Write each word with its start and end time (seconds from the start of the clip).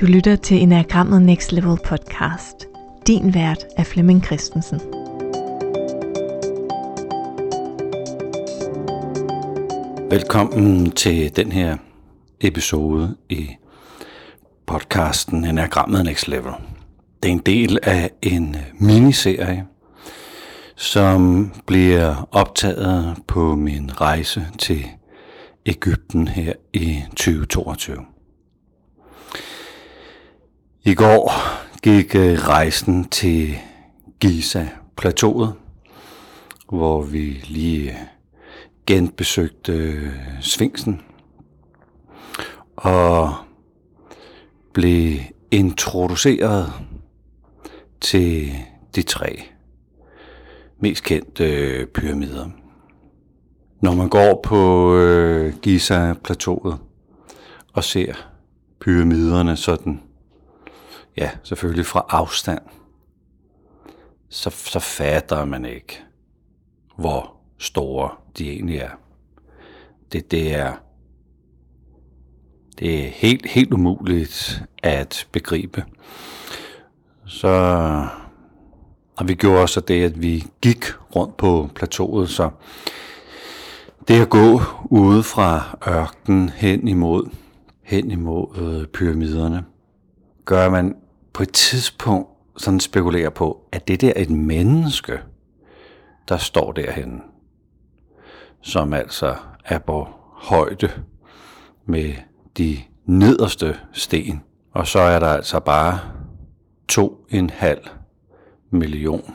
Du 0.00 0.06
lytter 0.06 0.36
til 0.36 0.62
Enagrammet 0.62 1.22
Next 1.22 1.52
Level 1.52 1.78
podcast. 1.84 2.68
Din 3.06 3.34
vært 3.34 3.64
er 3.76 3.84
Flemming 3.84 4.24
Christensen. 4.24 4.80
Velkommen 10.10 10.90
til 10.90 11.36
den 11.36 11.52
her 11.52 11.76
episode 12.40 13.16
i 13.28 13.48
podcasten 14.66 15.44
Enagrammet 15.44 16.04
Next 16.04 16.28
Level. 16.28 16.52
Det 17.22 17.28
er 17.28 17.32
en 17.32 17.38
del 17.38 17.78
af 17.82 18.10
en 18.22 18.56
miniserie, 18.78 19.66
som 20.76 21.52
bliver 21.66 22.28
optaget 22.32 23.16
på 23.26 23.54
min 23.54 24.00
rejse 24.00 24.46
til 24.58 24.86
Ægypten 25.66 26.28
her 26.28 26.52
i 26.72 27.02
2022. 27.10 28.09
I 30.84 30.94
går 30.94 31.32
gik 31.82 32.14
øh, 32.14 32.38
rejsen 32.38 33.04
til 33.04 33.58
Giza-plateauet, 34.20 35.54
hvor 36.68 37.02
vi 37.02 37.44
lige 37.48 37.90
øh, 37.90 37.96
genbesøgte 38.86 39.72
øh, 39.72 40.12
Sfinksen 40.40 41.00
og 42.76 43.34
blev 44.72 45.18
introduceret 45.50 46.72
til 48.00 48.52
de 48.94 49.02
tre 49.02 49.42
mest 50.78 51.04
kendte 51.04 51.86
pyramider. 51.94 52.48
Når 53.80 53.94
man 53.94 54.08
går 54.08 54.40
på 54.44 54.92
Giza-plateauet 55.62 56.78
og 57.72 57.84
ser 57.84 58.14
pyramiderne 58.80 59.56
sådan, 59.56 60.00
ja, 61.16 61.30
selvfølgelig 61.42 61.86
fra 61.86 62.06
afstand, 62.08 62.62
så, 64.28 64.50
så 64.50 64.78
fatter 64.78 65.44
man 65.44 65.64
ikke, 65.64 66.02
hvor 66.96 67.36
store 67.58 68.10
de 68.38 68.50
egentlig 68.50 68.76
er. 68.76 68.90
Det, 70.12 70.30
det 70.30 70.54
er 70.54 70.74
det 72.78 73.06
er 73.06 73.10
helt, 73.10 73.46
helt 73.46 73.72
umuligt 73.72 74.62
at 74.82 75.28
begribe. 75.32 75.84
Så 77.26 77.48
og 79.16 79.28
vi 79.28 79.34
gjorde 79.34 79.68
så 79.68 79.80
det, 79.80 80.04
at 80.04 80.22
vi 80.22 80.46
gik 80.62 80.84
rundt 81.16 81.36
på 81.36 81.68
plateauet, 81.74 82.28
så 82.28 82.50
det 84.08 84.22
at 84.22 84.30
gå 84.30 84.60
ude 84.84 85.22
fra 85.22 85.78
ørkenen 85.88 86.48
hen 86.48 86.88
imod, 86.88 87.30
hen 87.82 88.10
imod 88.10 88.46
øh, 88.58 88.86
pyramiderne, 88.86 89.64
gør 90.44 90.66
at 90.66 90.72
man 90.72 90.96
på 91.32 91.42
et 91.42 91.52
tidspunkt 91.52 92.28
sådan 92.56 92.80
spekulerer 92.80 93.30
på, 93.30 93.66
at 93.72 93.88
det 93.88 94.00
der 94.00 94.12
er 94.16 94.22
et 94.22 94.30
menneske, 94.30 95.18
der 96.28 96.36
står 96.36 96.72
derhen, 96.72 97.22
som 98.60 98.92
altså 98.92 99.36
er 99.64 99.78
på 99.78 100.08
højde 100.32 100.90
med 101.84 102.14
de 102.58 102.78
nederste 103.04 103.76
sten. 103.92 104.42
Og 104.72 104.86
så 104.86 104.98
er 104.98 105.18
der 105.18 105.28
altså 105.28 105.60
bare 105.60 106.00
to 106.88 107.26
en 107.30 107.50
halv 107.50 107.88
million 108.70 109.34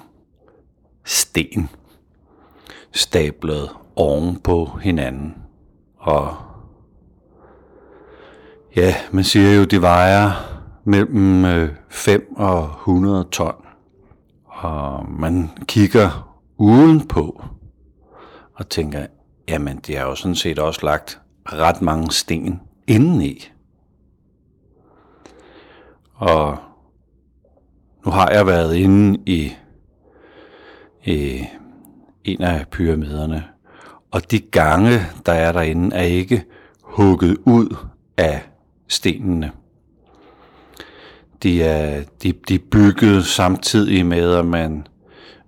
sten 1.03 1.69
stablet 2.91 3.69
oven 3.95 4.39
på 4.39 4.65
hinanden. 4.65 5.35
Og 5.97 6.37
ja, 8.75 8.95
man 9.11 9.23
siger 9.23 9.55
jo, 9.55 9.63
det 9.63 9.81
vejer 9.81 10.54
mellem 10.85 11.45
øh, 11.45 11.69
5 11.89 12.35
og 12.37 12.63
100 12.63 13.27
ton. 13.31 13.55
Og 14.45 15.09
man 15.09 15.49
kigger 15.67 16.37
udenpå 16.57 17.43
og 18.53 18.69
tænker, 18.69 19.05
jamen 19.47 19.77
det 19.77 19.97
er 19.97 20.01
jo 20.01 20.15
sådan 20.15 20.35
set 20.35 20.59
også 20.59 20.79
lagt 20.83 21.19
ret 21.45 21.81
mange 21.81 22.11
sten 22.11 22.61
indeni. 22.87 23.51
Og 26.13 26.57
nu 28.05 28.11
har 28.11 28.29
jeg 28.29 28.47
været 28.47 28.75
inde 28.75 29.19
i, 29.25 29.53
i 31.05 31.45
en 32.23 32.41
af 32.41 32.67
pyramiderne, 32.71 33.43
og 34.11 34.31
de 34.31 34.39
gange, 34.39 34.99
der 35.25 35.33
er 35.33 35.51
derinde, 35.51 35.95
er 35.95 36.03
ikke 36.03 36.43
hugget 36.81 37.37
ud 37.45 37.75
af 38.17 38.49
stenene. 38.87 39.51
De 41.45 41.63
er, 41.63 42.03
de, 42.23 42.33
de 42.47 42.55
er 42.55 42.59
bygget 42.71 43.25
samtidig 43.25 44.05
med, 44.05 44.35
at 44.35 44.45
man, 44.45 44.87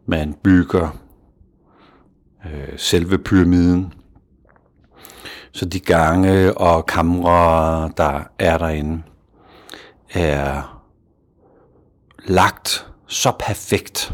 man 0.05 0.33
bygger 0.43 0.97
øh, 2.45 2.73
selve 2.77 3.17
pyramiden. 3.17 3.93
Så 5.51 5.65
de 5.65 5.79
gange 5.79 6.57
og 6.57 6.85
kamre, 6.85 7.91
der 7.97 8.23
er 8.39 8.57
derinde, 8.57 9.03
er 10.09 10.83
lagt 12.25 12.87
så 13.07 13.31
perfekt. 13.39 14.13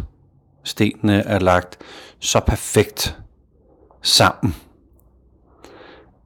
Stenene 0.64 1.24
er 1.24 1.40
lagt 1.40 1.78
så 2.20 2.40
perfekt 2.40 3.18
sammen, 4.02 4.56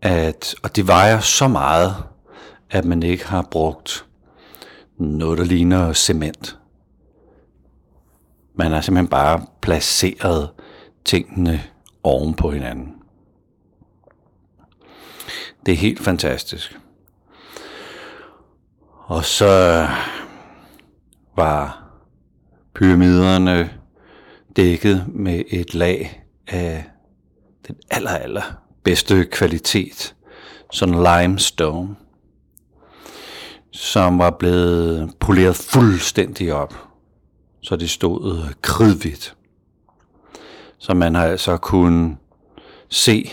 at, 0.01 0.56
og 0.63 0.75
det 0.75 0.88
vejer 0.88 1.19
så 1.19 1.47
meget, 1.47 1.95
at 2.69 2.85
man 2.85 3.03
ikke 3.03 3.28
har 3.28 3.47
brugt 3.51 4.06
noget, 4.97 5.37
der 5.37 5.43
ligner 5.45 5.93
cement. 5.93 6.59
Man 8.55 8.71
har 8.71 8.81
simpelthen 8.81 9.07
bare 9.07 9.45
placeret 9.61 10.49
tingene 11.05 11.63
oven 12.03 12.33
på 12.33 12.51
hinanden. 12.51 12.93
Det 15.65 15.71
er 15.71 15.77
helt 15.77 15.99
fantastisk. 15.99 16.79
Og 19.05 19.25
så 19.25 19.87
var 21.35 21.89
pyramiderne 22.73 23.69
dækket 24.55 25.05
med 25.07 25.43
et 25.47 25.73
lag 25.73 26.23
af 26.47 26.85
den 27.67 27.75
aller, 27.89 28.11
aller 28.11 28.43
bedste 28.83 29.25
kvalitet, 29.25 30.15
sådan 30.71 31.03
limestone, 31.03 31.95
som 33.72 34.19
var 34.19 34.29
blevet 34.29 35.11
poleret 35.19 35.55
fuldstændig 35.55 36.53
op, 36.53 36.73
så 37.61 37.75
det 37.75 37.89
stod 37.89 38.53
kridhvidt. 38.61 39.35
Så 40.78 40.94
man 40.94 41.16
har 41.16 41.25
altså 41.25 41.57
kunnet 41.57 42.17
se 42.89 43.31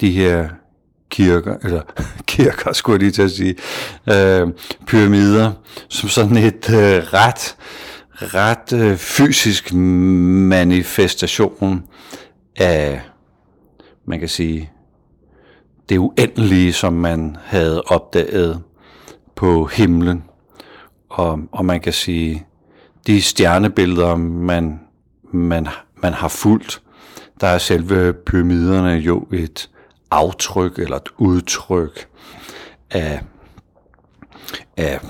de 0.00 0.10
her 0.10 0.48
kirker, 1.10 1.56
eller 1.62 1.82
kirker 2.26 2.72
skulle 2.72 2.94
jeg 2.94 3.00
lige 3.00 3.10
til 3.10 3.22
at 3.22 3.30
sige, 3.30 3.56
øh, 4.10 4.48
pyramider, 4.86 5.52
som 5.88 6.08
sådan 6.08 6.36
et 6.36 6.70
øh, 6.70 7.12
ret, 7.12 7.56
ret 8.14 8.72
øh, 8.72 8.96
fysisk 8.96 9.74
manifestation 9.74 11.84
af, 12.56 13.00
man 14.06 14.18
kan 14.18 14.28
sige, 14.28 14.70
det 15.88 15.98
uendelige, 15.98 16.72
som 16.72 16.92
man 16.92 17.36
havde 17.44 17.82
opdaget 17.82 18.62
på 19.34 19.64
himlen. 19.64 20.24
Og, 21.08 21.40
og 21.52 21.64
man 21.64 21.80
kan 21.80 21.92
sige, 21.92 22.46
de 23.06 23.22
stjernebilleder, 23.22 24.16
man, 24.16 24.80
man, 25.32 25.68
man 25.96 26.12
har 26.12 26.28
fulgt, 26.28 26.82
der 27.40 27.46
er 27.46 27.58
selve 27.58 28.12
pyramiderne 28.12 28.90
jo 28.90 29.26
et 29.32 29.70
aftryk 30.10 30.78
eller 30.78 30.96
et 30.96 31.08
udtryk 31.18 32.08
af, 32.90 33.20
af 34.76 35.00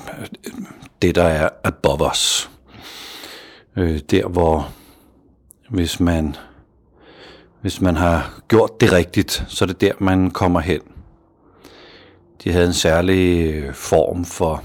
det, 1.02 1.14
der 1.14 1.24
er 1.24 1.48
above 1.64 2.10
os. 2.10 2.50
Øh, 3.76 3.98
der 3.98 4.28
hvor, 4.28 4.72
hvis 5.68 6.00
man, 6.00 6.36
hvis 7.60 7.80
man 7.80 7.96
har 7.96 8.40
gjort 8.48 8.80
det 8.80 8.92
rigtigt, 8.92 9.44
så 9.48 9.64
er 9.64 9.66
det 9.66 9.80
der, 9.80 9.92
man 9.98 10.30
kommer 10.30 10.60
hen. 10.60 10.80
De 12.44 12.52
havde 12.52 12.66
en 12.66 12.72
særlig 12.72 13.54
øh, 13.54 13.74
form 13.74 14.24
for 14.24 14.62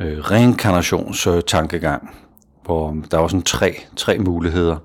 øh, 0.00 0.18
reinkarnationstankegang, 0.18 2.10
hvor 2.64 2.96
der 3.10 3.18
var 3.18 3.28
sådan 3.28 3.42
tre, 3.42 3.76
tre 3.96 4.18
muligheder. 4.18 4.76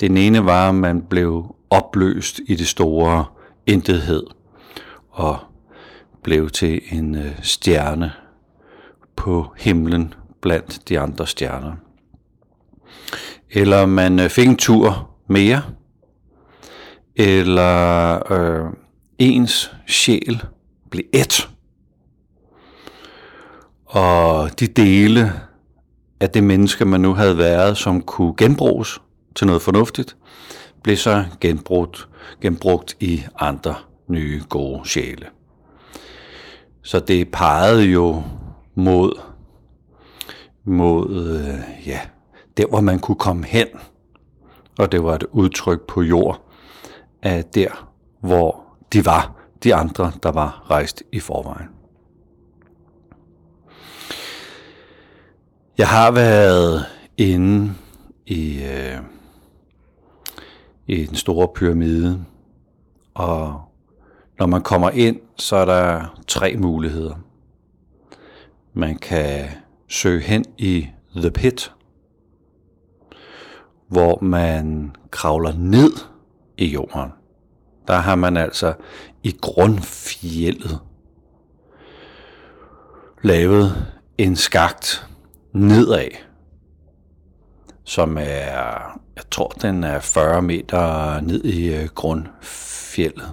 Den 0.00 0.16
ene 0.16 0.44
var, 0.44 0.68
at 0.68 0.74
man 0.74 1.02
blev 1.02 1.54
opløst 1.70 2.40
i 2.46 2.54
det 2.54 2.68
store 2.68 3.24
intethed 3.66 4.22
og 5.10 5.38
blev 6.22 6.50
til 6.50 6.80
en 6.92 7.14
øh, 7.14 7.38
stjerne 7.42 8.12
på 9.16 9.52
himlen 9.56 10.14
blandt 10.40 10.88
de 10.88 11.00
andre 11.00 11.26
stjerner. 11.26 11.72
Eller 13.50 13.86
man 13.86 14.20
øh, 14.20 14.30
fik 14.30 14.48
en 14.48 14.56
tur 14.56 15.10
mere, 15.26 15.62
eller 17.16 18.32
øh, 18.32 18.66
ens 19.18 19.72
sjæl 19.86 20.42
blev 20.90 21.04
et. 21.12 21.50
Og 23.86 24.60
de 24.60 24.66
dele 24.66 25.32
af 26.20 26.30
det 26.30 26.44
menneske, 26.44 26.84
man 26.84 27.00
nu 27.00 27.14
havde 27.14 27.38
været, 27.38 27.76
som 27.76 28.02
kunne 28.02 28.34
genbruges 28.36 29.00
til 29.34 29.46
noget 29.46 29.62
fornuftigt, 29.62 30.16
blev 30.82 30.96
så 30.96 31.24
genbrugt, 31.40 32.08
genbrugt 32.40 32.96
i 33.00 33.22
andre 33.38 33.74
nye 34.08 34.42
gode 34.48 34.88
sjæle. 34.88 35.26
Så 36.82 37.00
det 37.00 37.30
pegede 37.32 37.84
jo 37.84 38.22
mod, 38.74 39.20
mod 40.64 41.10
øh, 41.10 41.86
ja, 41.88 42.00
der, 42.56 42.66
hvor 42.66 42.80
man 42.80 42.98
kunne 42.98 43.18
komme 43.18 43.44
hen. 43.44 43.66
Og 44.78 44.92
det 44.92 45.04
var 45.04 45.14
et 45.14 45.24
udtryk 45.32 45.80
på 45.80 46.02
jord 46.02 46.50
af 47.22 47.44
der, 47.44 47.90
hvor 48.20 48.64
de 48.92 49.06
var, 49.06 49.39
de 49.64 49.74
andre, 49.74 50.12
der 50.22 50.32
var 50.32 50.66
rejst 50.70 51.02
i 51.12 51.20
forvejen. 51.20 51.68
Jeg 55.78 55.88
har 55.88 56.10
været 56.10 56.86
inde 57.16 57.74
i, 58.26 58.62
øh, 58.62 58.98
i 60.86 61.04
den 61.04 61.16
store 61.16 61.48
pyramide, 61.54 62.24
og 63.14 63.62
når 64.38 64.46
man 64.46 64.62
kommer 64.62 64.90
ind, 64.90 65.20
så 65.36 65.56
er 65.56 65.64
der 65.64 66.20
tre 66.26 66.56
muligheder. 66.56 67.14
Man 68.74 68.98
kan 68.98 69.48
søge 69.88 70.20
hen 70.20 70.44
i 70.58 70.88
The 71.16 71.30
Pit, 71.30 71.72
hvor 73.88 74.18
man 74.22 74.96
kravler 75.10 75.52
ned 75.52 75.92
i 76.58 76.66
jorden. 76.66 77.12
Der 77.88 77.96
har 77.96 78.14
man 78.14 78.36
altså 78.36 78.74
i 79.22 79.36
grundfjellet 79.40 80.80
lavet 83.22 83.86
en 84.18 84.36
skagt 84.36 85.06
nedad, 85.52 86.08
som 87.84 88.16
er, 88.16 89.00
jeg 89.16 89.24
tror 89.30 89.48
den 89.48 89.84
er 89.84 90.00
40 90.00 90.42
meter 90.42 91.20
ned 91.20 91.44
i 91.44 91.74
øh, 91.74 91.88
grundfjellet. 91.94 93.32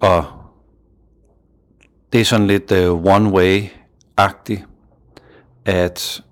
Og 0.00 0.24
det 2.12 2.20
er 2.20 2.24
sådan 2.24 2.46
lidt 2.46 2.72
uh, 2.72 3.04
one-way-agtigt, 3.04 4.66
at 5.64 6.22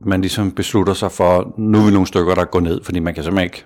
man 0.00 0.20
ligesom 0.20 0.52
beslutter 0.52 0.94
sig 0.94 1.12
for, 1.12 1.54
nu 1.56 1.78
er 1.78 1.84
vi 1.84 1.90
nogle 1.90 2.06
stykker, 2.06 2.34
der 2.34 2.44
går 2.44 2.60
ned, 2.60 2.84
fordi 2.84 2.98
man 2.98 3.14
kan 3.14 3.24
simpelthen 3.24 3.44
ikke, 3.44 3.64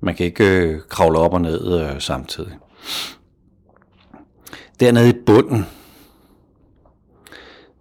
man 0.00 0.14
kan 0.14 0.26
ikke 0.26 0.44
øh, 0.44 0.80
kravle 0.88 1.18
op 1.18 1.32
og 1.32 1.40
ned 1.40 1.80
øh, 1.80 2.00
samtidig. 2.00 2.58
Dernede 4.80 5.08
i 5.08 5.22
bunden 5.26 5.66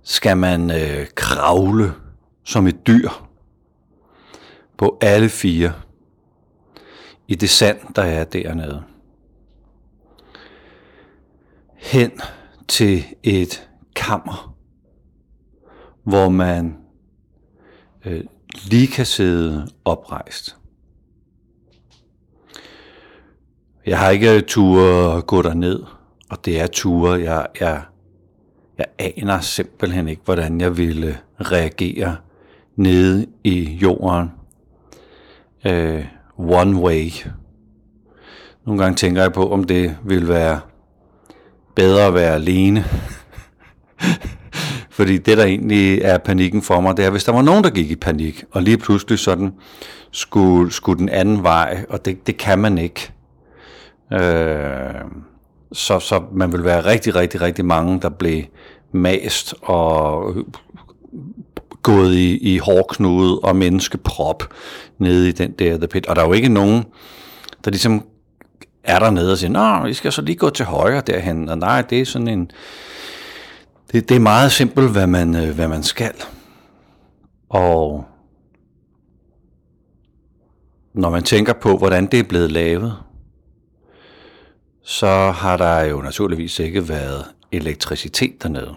skal 0.04 0.38
man 0.38 0.72
øh, 0.72 1.08
kravle 1.16 1.94
som 2.44 2.68
et 2.68 2.88
dyr 2.88 3.10
på 4.78 4.98
alle 5.02 5.30
fire 5.30 5.74
i 7.28 7.36
det 7.36 7.50
sand, 7.50 7.80
der 7.96 8.04
er 8.04 8.24
dernede. 8.24 8.84
Hen 11.76 12.12
til 12.68 13.04
et 13.24 13.70
kammer, 13.96 14.56
hvor 16.04 16.30
man 16.30 16.78
øh, 18.06 18.24
lige 18.64 18.88
kan 18.88 19.06
sidde 19.06 19.68
oprejst. 19.86 20.58
Jeg 23.86 24.00
har 24.00 24.10
ikke 24.10 24.42
ture 24.42 25.22
gå 25.22 25.42
ned, 25.42 25.84
og 26.30 26.46
det 26.46 26.62
er 26.62 26.68
ture, 26.68 27.22
jeg, 27.22 27.48
jeg, 27.60 27.82
jeg 28.78 28.86
aner 29.00 29.40
simpelthen 29.40 30.08
ikke, 30.08 30.22
hvordan 30.26 30.62
jeg 30.62 30.78
ville 30.78 31.18
reagere 31.40 32.16
nede 32.76 33.26
i 33.44 33.64
jorden. 33.82 34.32
Øh, 35.66 36.06
one 36.38 36.76
way. 36.76 37.12
Nogle 38.66 38.84
gange 38.84 38.96
tænker 38.96 39.22
jeg 39.22 39.34
på, 39.34 39.52
om 39.52 39.64
det 39.64 39.98
ville 40.04 40.28
være 40.28 40.60
bedre 41.76 42.06
at 42.06 42.14
være 42.14 42.36
alene 42.36 42.86
fordi 44.98 45.18
det, 45.18 45.38
der 45.38 45.44
egentlig 45.44 46.02
er 46.02 46.18
panikken 46.18 46.62
for 46.62 46.82
mig, 46.82 46.98
det 46.98 47.06
er, 47.06 47.10
hvis 47.10 47.24
der 47.24 47.32
var 47.32 47.42
nogen, 47.42 47.64
der 47.64 47.70
gik 47.70 47.92
i 47.92 47.96
panik, 47.96 48.44
og 48.52 48.62
lige 48.62 48.78
pludselig 48.78 49.20
sådan 49.20 49.54
skulle, 50.12 50.72
skulle 50.72 51.00
den 51.00 51.10
anden 51.10 51.44
vej, 51.44 51.86
og 51.90 52.06
det, 52.06 52.28
det 52.28 52.38
kan 52.38 52.60
man 52.60 52.78
ikke. 52.78 53.12
Øh, 54.14 55.02
så, 55.72 56.00
så 56.00 56.24
man 56.32 56.52
vil 56.52 56.64
være 56.64 56.86
rigtig, 56.86 57.16
rigtig, 57.16 57.42
rigtig 57.42 57.66
mange, 57.66 58.02
der 58.02 58.10
blev 58.10 58.44
mast 58.92 59.56
og 59.62 60.36
gået 61.84 62.14
i, 62.14 62.38
i 62.38 62.58
hårdknude 62.58 63.40
og 63.40 63.56
menneskeprop 63.56 64.44
nede 64.98 65.30
i 65.30 65.32
den 65.32 65.52
der 65.52 65.78
The 65.78 65.88
Pit. 65.88 66.06
Og 66.06 66.16
der 66.16 66.22
er 66.22 66.28
jo 66.28 66.34
ikke 66.34 66.50
nogen, 66.50 66.84
der 67.66 67.72
ligesom 67.72 68.06
er 68.84 69.00
dernede 69.00 69.32
og 69.32 69.38
siger, 69.38 69.52
nej, 69.52 69.88
vi 69.88 69.94
skal 69.94 70.12
så 70.12 70.22
lige 70.22 70.36
gå 70.36 70.50
til 70.50 70.66
højre 70.66 71.02
derhen. 71.02 71.50
Og 71.50 71.58
nej, 71.58 71.82
det 71.82 72.02
er 72.02 72.06
sådan 72.06 72.28
en 72.28 72.52
det, 73.92 74.10
det 74.10 74.16
er 74.16 74.20
meget 74.20 74.52
simpelt, 74.52 74.92
hvad 74.92 75.08
man, 75.08 75.36
øh, 75.36 75.56
hvad 75.56 75.68
man 75.68 75.84
skal. 75.84 76.14
Og 77.50 78.06
når 80.94 81.10
man 81.10 81.24
tænker 81.24 81.54
på, 81.54 81.78
hvordan 81.78 82.06
det 82.06 82.20
er 82.20 82.24
blevet 82.24 82.52
lavet, 82.52 82.96
så 84.88 85.32
har 85.32 85.58
der 85.58 85.82
jo 85.82 86.02
naturligvis 86.02 86.60
ikke 86.60 86.90
været 86.90 87.26
elektricitet 87.52 88.44
dernede, 88.44 88.76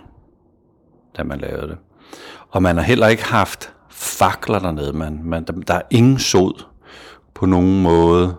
da 1.16 1.22
man 1.22 1.38
lavede 1.38 1.69
det. 1.69 1.76
Og 2.50 2.62
man 2.62 2.76
har 2.76 2.82
heller 2.82 3.08
ikke 3.08 3.25
haft 3.25 3.72
fakler 3.90 4.58
dernede. 4.58 4.93
Man, 4.93 5.20
man, 5.25 5.44
der 5.66 5.75
er 5.75 5.82
ingen 5.90 6.19
sod 6.19 6.64
på 7.34 7.46
nogen 7.46 7.82
måde, 7.82 8.37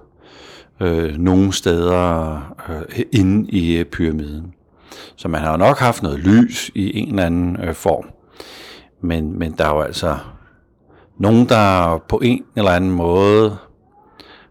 øh, 0.80 1.18
nogen 1.18 1.52
steder 1.52 2.36
øh, 2.70 3.06
inde 3.12 3.50
i 3.50 3.78
øh, 3.78 3.86
pyramiden. 3.86 4.54
Så 5.16 5.28
man 5.28 5.42
har 5.42 5.58
nok 5.58 5.78
haft 5.78 6.04
noget 6.04 6.20
lys 6.20 6.72
i 6.76 7.00
en 7.00 7.10
eller 7.10 7.26
anden 7.26 7.60
øh, 7.64 7.74
form. 7.74 8.10
Men, 9.02 9.40
men 9.40 9.52
der 9.52 9.66
er 9.66 9.76
jo 9.76 9.82
altså 9.82 10.18
nogen, 11.18 11.50
der 11.50 11.98
på 11.98 12.20
en 12.24 12.44
eller 12.56 12.72
anden 12.72 12.92
måde 12.92 13.58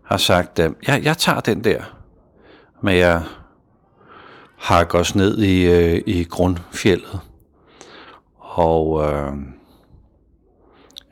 har 0.05 0.17
sagt, 0.17 0.59
øh, 0.59 0.71
ja, 0.89 1.01
jeg 1.03 1.19
tager 1.19 1.41
den 1.41 1.65
der, 1.65 1.98
men 2.83 2.97
jeg 2.97 3.23
hakker 4.57 4.99
os 4.99 5.15
ned 5.15 5.39
i, 5.39 5.67
øh, 5.67 6.03
i 6.07 6.25
grundfjellet. 6.25 7.21
Og 8.39 9.13
øh, 9.13 9.33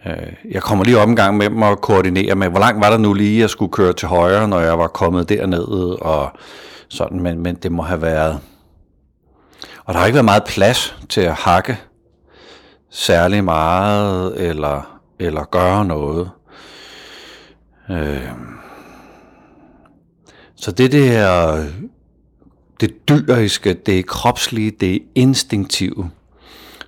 øh, 0.06 0.32
jeg 0.50 0.62
kommer 0.62 0.84
lige 0.84 0.98
op 0.98 1.08
en 1.08 1.16
gang 1.16 1.36
med 1.36 1.50
dem 1.50 1.62
og 1.62 1.80
koordinerer 1.80 2.34
med, 2.34 2.48
hvor 2.48 2.60
langt 2.60 2.80
var 2.80 2.90
der 2.90 2.98
nu 2.98 3.14
lige, 3.14 3.40
jeg 3.40 3.50
skulle 3.50 3.72
køre 3.72 3.92
til 3.92 4.08
højre, 4.08 4.48
når 4.48 4.60
jeg 4.60 4.78
var 4.78 4.86
kommet 4.86 5.28
derned, 5.28 6.02
og 6.02 6.30
sådan, 6.88 7.20
men, 7.20 7.42
men 7.42 7.54
det 7.54 7.72
må 7.72 7.82
have 7.82 8.02
været 8.02 8.40
og 9.86 9.94
der 9.94 10.00
har 10.00 10.06
ikke 10.06 10.14
været 10.14 10.24
meget 10.24 10.44
plads 10.44 10.96
til 11.08 11.20
at 11.20 11.34
hakke 11.34 11.78
særlig 12.90 13.44
meget, 13.44 14.48
eller, 14.48 15.00
eller 15.18 15.44
gøre 15.44 15.84
noget. 15.84 16.30
Øh. 17.90 18.55
Så 20.56 20.72
det 20.72 20.92
der, 20.92 21.64
det 22.80 23.08
dyriske, 23.08 23.74
det 23.74 24.06
kropslige, 24.06 24.70
det 24.70 25.02
instinktive, 25.14 26.10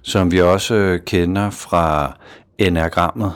som 0.02 0.32
vi 0.32 0.40
også 0.40 0.74
øh, 0.74 1.00
kender 1.00 1.50
fra 1.50 2.16
enagrammet, 2.58 3.32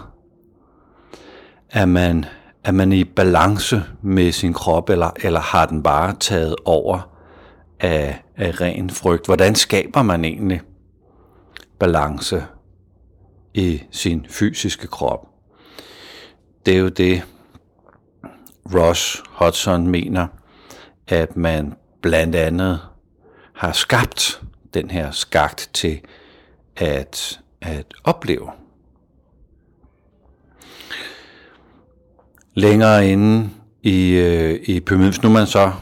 er 1.71 1.87
man, 1.87 2.25
er 2.65 2.73
man 2.73 2.93
i 2.93 3.05
balance 3.05 3.83
med 4.03 4.33
sin 4.33 4.53
krop, 4.53 4.91
eller, 4.91 5.11
eller 5.23 5.41
har 5.41 5.67
den 5.67 5.83
bare 5.83 6.17
taget 6.21 6.57
over 6.65 7.13
af, 7.81 8.23
af 8.37 8.61
ren 8.61 8.91
frygt. 8.91 9.27
Hvordan 9.27 9.55
skaber 9.55 10.03
man 10.03 10.25
egentlig 10.25 10.61
balance 11.79 12.45
i 13.55 13.83
sin 13.91 14.27
fysiske 14.31 14.87
krop? 14.87 15.29
Det 16.67 16.75
er 16.75 16.79
jo 16.79 16.89
det, 16.89 17.23
Ross 18.75 19.23
Hudson 19.29 19.87
mener, 19.87 20.27
at 21.09 21.37
man 21.37 21.75
blandt 22.01 22.37
andet 22.37 22.81
har 23.53 23.73
skabt 23.73 24.43
den 24.75 24.91
her 24.91 25.11
skagt 25.11 25.71
til 25.73 26.01
at, 26.77 27.41
at 27.61 27.87
opleve. 28.05 28.51
Længere 32.55 33.09
inde 33.09 33.51
i, 33.83 34.11
øh, 34.11 34.61
i 34.65 34.81
pyramiden, 34.81 35.15
nu 35.23 35.31
man 35.31 35.47
så 35.47 35.73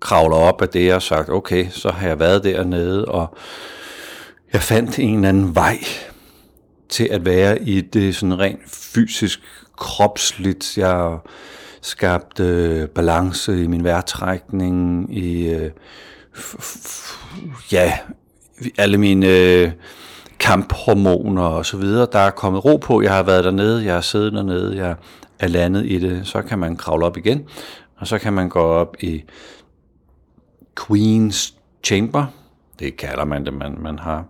kravler 0.00 0.36
op 0.36 0.62
af 0.62 0.68
det 0.68 0.94
og 0.94 1.02
sagt, 1.02 1.28
okay, 1.28 1.68
så 1.70 1.90
har 1.90 2.08
jeg 2.08 2.18
været 2.18 2.44
dernede, 2.44 3.04
og 3.04 3.36
jeg 4.52 4.62
fandt 4.62 4.98
en 4.98 5.14
eller 5.14 5.28
anden 5.28 5.54
vej 5.54 5.78
til 6.88 7.08
at 7.10 7.24
være 7.24 7.62
i 7.62 7.80
det 7.80 8.16
sådan 8.16 8.38
rent 8.38 8.60
fysisk, 8.66 9.40
kropsligt. 9.76 10.78
Jeg 10.78 11.18
skabte 11.80 12.44
øh, 12.44 12.88
balance 12.88 13.64
i 13.64 13.66
min 13.66 13.84
vejrtrækning, 13.84 15.06
i, 15.16 15.48
øh, 15.48 15.70
ja, 17.72 17.98
alle 18.78 18.98
mine 18.98 19.26
øh, 19.26 19.70
kamphormoner 20.38 21.42
og 21.42 21.66
så 21.66 21.76
videre, 21.76 22.06
der 22.12 22.18
er 22.18 22.30
kommet 22.30 22.64
ro 22.64 22.76
på. 22.76 23.02
Jeg 23.02 23.14
har 23.14 23.22
været 23.22 23.44
dernede, 23.44 23.84
jeg 23.84 23.94
har 23.94 24.00
siddet 24.00 24.32
dernede, 24.32 24.76
jeg 24.76 24.94
er 25.38 25.48
landet 25.48 25.86
i 25.86 25.98
det. 25.98 26.26
Så 26.26 26.42
kan 26.42 26.58
man 26.58 26.76
kravle 26.76 27.06
op 27.06 27.16
igen, 27.16 27.44
og 27.96 28.06
så 28.06 28.18
kan 28.18 28.32
man 28.32 28.48
gå 28.48 28.60
op 28.60 28.96
i 29.00 29.24
Queen's 30.80 31.54
Chamber. 31.84 32.26
Det 32.78 32.96
kalder 32.96 33.24
man 33.24 33.44
det, 33.44 33.54
man, 33.54 33.76
man 33.80 33.98
har 33.98 34.24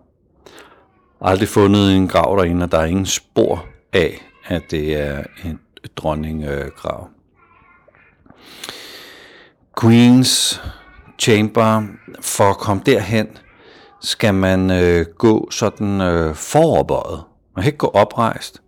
aldrig 1.21 1.49
fundet 1.49 1.97
en 1.97 2.09
grav 2.09 2.37
derinde, 2.37 2.64
og 2.64 2.73
der 2.73 2.78
er 2.78 2.85
ingen 2.85 3.07
spor 3.07 3.66
af, 3.92 4.26
at 4.47 4.62
det 4.71 5.00
er 5.00 5.23
en 5.45 5.61
dronninggrav. 5.97 7.09
Queen's 9.80 10.61
Chamber, 11.19 11.83
for 12.21 12.45
at 12.45 12.57
komme 12.57 12.83
derhen, 12.87 13.26
skal 14.00 14.35
man 14.35 14.71
øh, 14.71 15.07
gå 15.19 15.50
sådan 15.50 16.00
øh, 16.00 16.35
foroverbøjet. 16.35 17.23
Man 17.57 17.62
kan 17.62 17.69
ikke 17.69 17.78
gå 17.78 17.87
oprejst. 17.87 18.62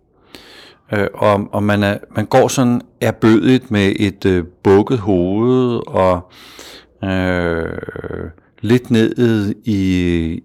Øh, 0.93 1.07
og 1.13 1.47
og 1.51 1.63
man, 1.63 1.83
er, 1.83 1.97
man 2.15 2.25
går 2.25 2.47
sådan 2.47 2.81
erbødigt 3.01 3.71
med 3.71 3.93
et 3.99 4.25
øh, 4.25 4.45
bukket 4.63 4.99
hoved 4.99 5.87
og 5.87 6.31
øh, 7.09 8.29
lidt 8.59 8.91
ned 8.91 9.55
i, 9.65 9.81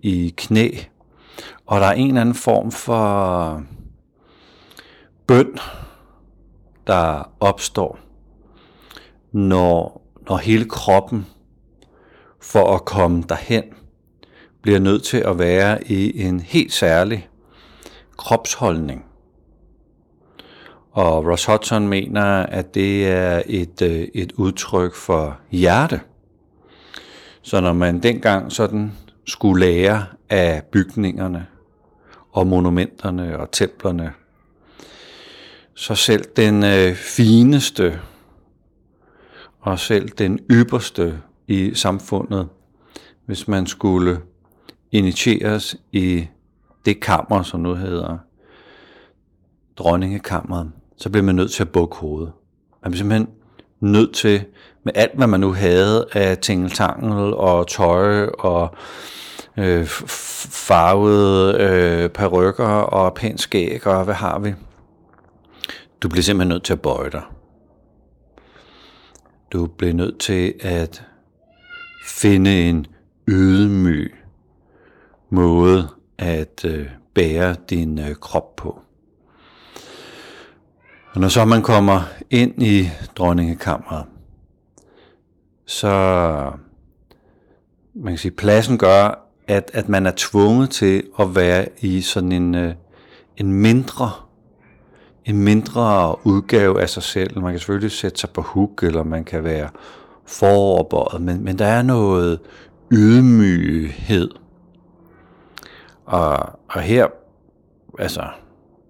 i 0.02 0.34
knæ. 0.36 0.70
Og 1.66 1.80
der 1.80 1.86
er 1.86 1.92
en 1.92 2.08
eller 2.08 2.20
anden 2.20 2.34
form 2.34 2.70
for 2.70 3.62
bøn, 5.26 5.58
der 6.86 7.30
opstår, 7.40 7.98
når, 9.32 10.02
når 10.28 10.36
hele 10.36 10.64
kroppen 10.64 11.26
for 12.40 12.74
at 12.74 12.84
komme 12.84 13.24
derhen 13.28 13.64
bliver 14.62 14.78
nødt 14.78 15.02
til 15.02 15.16
at 15.16 15.38
være 15.38 15.84
i 15.84 16.22
en 16.22 16.40
helt 16.40 16.72
særlig 16.72 17.28
kropsholdning. 18.16 19.04
Og 20.92 21.26
Ross 21.26 21.44
Hudson 21.44 21.88
mener, 21.88 22.22
at 22.24 22.74
det 22.74 23.08
er 23.08 23.42
et, 23.46 23.82
øh, 23.82 24.08
et 24.14 24.32
udtryk 24.32 24.94
for 24.94 25.38
hjerte. 25.50 26.00
Så 27.42 27.60
når 27.60 27.72
man 27.72 28.00
dengang 28.02 28.52
sådan 28.52 28.92
skulle 29.26 29.66
lære 29.66 30.06
af 30.30 30.62
bygningerne 30.72 31.46
og 32.32 32.46
monumenterne 32.46 33.38
og 33.38 33.50
templerne, 33.50 34.12
så 35.74 35.94
selv 35.94 36.24
den 36.36 36.64
øh, 36.64 36.94
fineste 36.94 38.00
og 39.60 39.78
selv 39.78 40.08
den 40.08 40.38
ypperste 40.50 41.20
i 41.46 41.74
samfundet, 41.74 42.48
hvis 43.26 43.48
man 43.48 43.66
skulle 43.66 44.20
initieres 44.92 45.76
i 45.92 46.26
det 46.84 47.00
kammer, 47.00 47.42
som 47.42 47.60
nu 47.60 47.74
hedder 47.74 48.18
dronningekammeret, 49.76 50.70
så 50.96 51.10
bliver 51.10 51.24
man 51.24 51.34
nødt 51.34 51.50
til 51.50 51.62
at 51.62 51.68
bukke 51.68 51.96
hovedet. 51.96 52.32
Man 52.82 52.90
blev 52.90 52.98
simpelthen 52.98 53.28
nødt 53.80 54.14
til, 54.14 54.44
med 54.84 54.92
alt 54.96 55.16
hvad 55.16 55.26
man 55.26 55.40
nu 55.40 55.52
havde 55.52 56.06
af 56.12 56.38
tingeltangel 56.38 57.34
og 57.34 57.68
tøj 57.68 58.26
og 58.26 58.74
øh, 59.56 59.86
farvede 59.86 61.56
øh, 61.60 62.10
perukker 62.10 62.68
og 62.68 63.14
pænt 63.14 63.40
skæg 63.40 63.86
og 63.86 64.04
hvad 64.04 64.14
har 64.14 64.38
vi? 64.38 64.54
Du 66.02 66.08
bliver 66.08 66.22
simpelthen 66.22 66.48
nødt 66.48 66.64
til 66.64 66.72
at 66.72 66.80
bøje 66.80 67.10
dig. 67.10 67.22
Du 69.52 69.66
bliver 69.66 69.94
nødt 69.94 70.18
til 70.18 70.54
at 70.60 71.04
finde 72.04 72.68
en 72.68 72.86
ydmyg 73.28 74.14
måde 75.30 75.88
at 76.18 76.64
øh, 76.64 76.86
bære 77.14 77.56
din 77.70 77.98
øh, 77.98 78.14
krop 78.14 78.56
på. 78.56 78.80
Og 81.12 81.20
når 81.20 81.28
så 81.28 81.44
man 81.44 81.62
kommer 81.62 82.02
ind 82.30 82.62
i 82.62 82.88
dronningekammeret, 83.16 84.04
så 85.66 85.88
man 87.94 88.12
kan 88.12 88.18
sige, 88.18 88.32
pladsen 88.32 88.78
gør, 88.78 89.28
at, 89.46 89.70
at 89.74 89.88
man 89.88 90.06
er 90.06 90.12
tvunget 90.16 90.70
til 90.70 91.02
at 91.18 91.34
være 91.34 91.68
i 91.80 92.00
sådan 92.00 92.32
en, 92.32 92.54
øh, 92.54 92.74
en 93.36 93.52
mindre 93.52 94.12
en 95.28 95.42
mindre 95.42 96.16
udgave 96.26 96.82
af 96.82 96.88
sig 96.88 97.02
selv. 97.02 97.40
Man 97.40 97.52
kan 97.52 97.58
selvfølgelig 97.58 97.92
sætte 97.92 98.18
sig 98.20 98.30
på 98.30 98.42
huk, 98.42 98.82
eller 98.82 99.02
man 99.02 99.24
kan 99.24 99.44
være 99.44 99.68
foroverbøjet, 100.26 101.22
men, 101.22 101.44
men 101.44 101.58
der 101.58 101.66
er 101.66 101.82
noget 101.82 102.38
ydmyghed. 102.92 104.30
Og, 106.06 106.38
og 106.68 106.80
her, 106.80 107.06
altså 107.98 108.22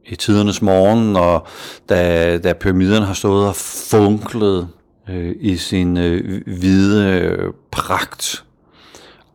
i 0.06 0.16
tidernes 0.16 0.62
morgen, 0.62 1.16
og 1.16 1.46
da, 1.88 2.38
da 2.38 2.52
pyramiderne 2.52 3.06
har 3.06 3.14
stået 3.14 3.48
og 3.48 3.56
funklet 3.90 4.68
øh, 5.08 5.36
i 5.40 5.56
sin 5.56 5.96
øh, 5.96 6.42
hvide 6.46 7.10
øh, 7.10 7.52
pragt, 7.70 8.44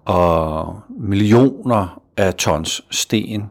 og 0.06 0.80
millioner 0.90 2.02
af 2.18 2.34
tons 2.34 2.82
sten 2.92 3.50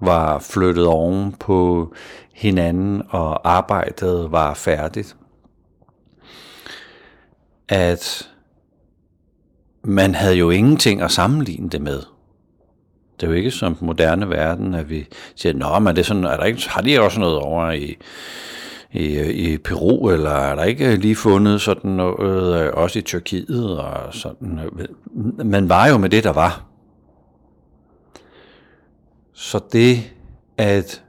var 0.00 0.38
flyttet 0.38 0.86
oven 0.86 1.32
på 1.32 1.92
hinanden, 2.32 3.02
og 3.08 3.50
arbejdet 3.50 4.32
var 4.32 4.54
færdigt. 4.54 5.16
At 7.68 8.28
man 9.82 10.14
havde 10.14 10.34
jo 10.34 10.50
ingenting 10.50 11.00
at 11.02 11.10
sammenligne 11.10 11.68
det 11.68 11.82
med. 11.82 12.02
Det 13.20 13.26
er 13.26 13.30
jo 13.30 13.32
ikke 13.32 13.50
som 13.50 13.74
den 13.74 13.86
moderne 13.86 14.30
verden, 14.30 14.74
at 14.74 14.90
vi 14.90 15.06
siger, 15.36 15.52
nå, 15.52 15.78
men 15.78 15.96
det 15.96 16.02
er 16.02 16.06
sådan, 16.06 16.24
er 16.24 16.36
der 16.36 16.44
ikke, 16.44 16.68
har 16.68 16.82
de 16.82 17.00
også 17.00 17.20
noget 17.20 17.38
over 17.38 17.70
i, 17.70 17.96
i, 18.92 19.20
i 19.30 19.58
Peru, 19.58 20.10
eller 20.10 20.30
er 20.30 20.54
der 20.54 20.64
ikke 20.64 20.96
lige 20.96 21.16
fundet 21.16 21.60
sådan 21.60 21.90
noget, 21.90 22.66
øh, 22.66 22.72
også 22.74 22.98
i 22.98 23.02
Tyrkiet, 23.02 23.78
og 23.78 24.14
sådan. 24.14 24.60
Man 25.44 25.68
var 25.68 25.86
jo 25.88 25.98
med 25.98 26.10
det, 26.10 26.24
der 26.24 26.32
var. 26.32 26.73
Så 29.34 29.60
det 29.72 30.12
at 30.58 31.04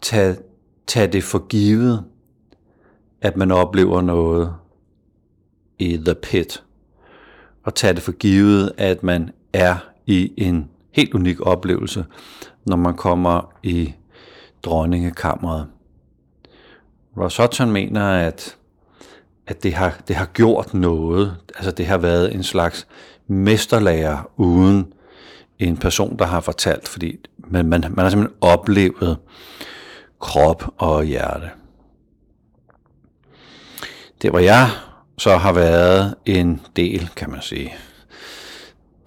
tage, 0.00 0.36
tage 0.86 1.12
det 1.12 1.24
for 1.24 1.46
givet, 1.46 2.04
at 3.20 3.36
man 3.36 3.50
oplever 3.50 4.00
noget 4.00 4.54
i 5.78 5.96
the 5.96 6.14
pit, 6.14 6.64
og 7.64 7.74
tage 7.74 7.94
det 7.94 8.02
for 8.02 8.12
givet, 8.12 8.72
at 8.76 9.02
man 9.02 9.30
er 9.52 9.76
i 10.06 10.32
en 10.36 10.70
helt 10.90 11.14
unik 11.14 11.40
oplevelse, 11.40 12.04
når 12.66 12.76
man 12.76 12.96
kommer 12.96 13.52
i 13.62 13.94
dronningekammeret. 14.62 15.66
Ross 17.16 17.36
Hudson 17.36 17.70
mener, 17.70 18.08
at, 18.08 18.56
at 19.46 19.62
det, 19.62 19.74
har, 19.74 20.02
det 20.08 20.16
har 20.16 20.26
gjort 20.26 20.74
noget. 20.74 21.36
Altså 21.56 21.70
det 21.70 21.86
har 21.86 21.98
været 21.98 22.34
en 22.34 22.42
slags 22.42 22.86
mesterlærer 23.26 24.30
uden 24.36 24.92
en 25.68 25.76
person, 25.76 26.18
der 26.18 26.24
har 26.24 26.40
fortalt, 26.40 26.88
fordi 26.88 27.16
man, 27.38 27.66
man, 27.66 27.80
man 27.80 27.98
har 27.98 28.10
simpelthen 28.10 28.38
oplevet 28.40 29.18
krop 30.20 30.64
og 30.78 31.04
hjerte. 31.04 31.50
Det 34.22 34.30
hvor 34.30 34.38
jeg 34.38 34.68
så 35.18 35.36
har 35.36 35.52
været 35.52 36.14
en 36.26 36.60
del, 36.76 37.10
kan 37.16 37.30
man 37.30 37.42
sige. 37.42 37.74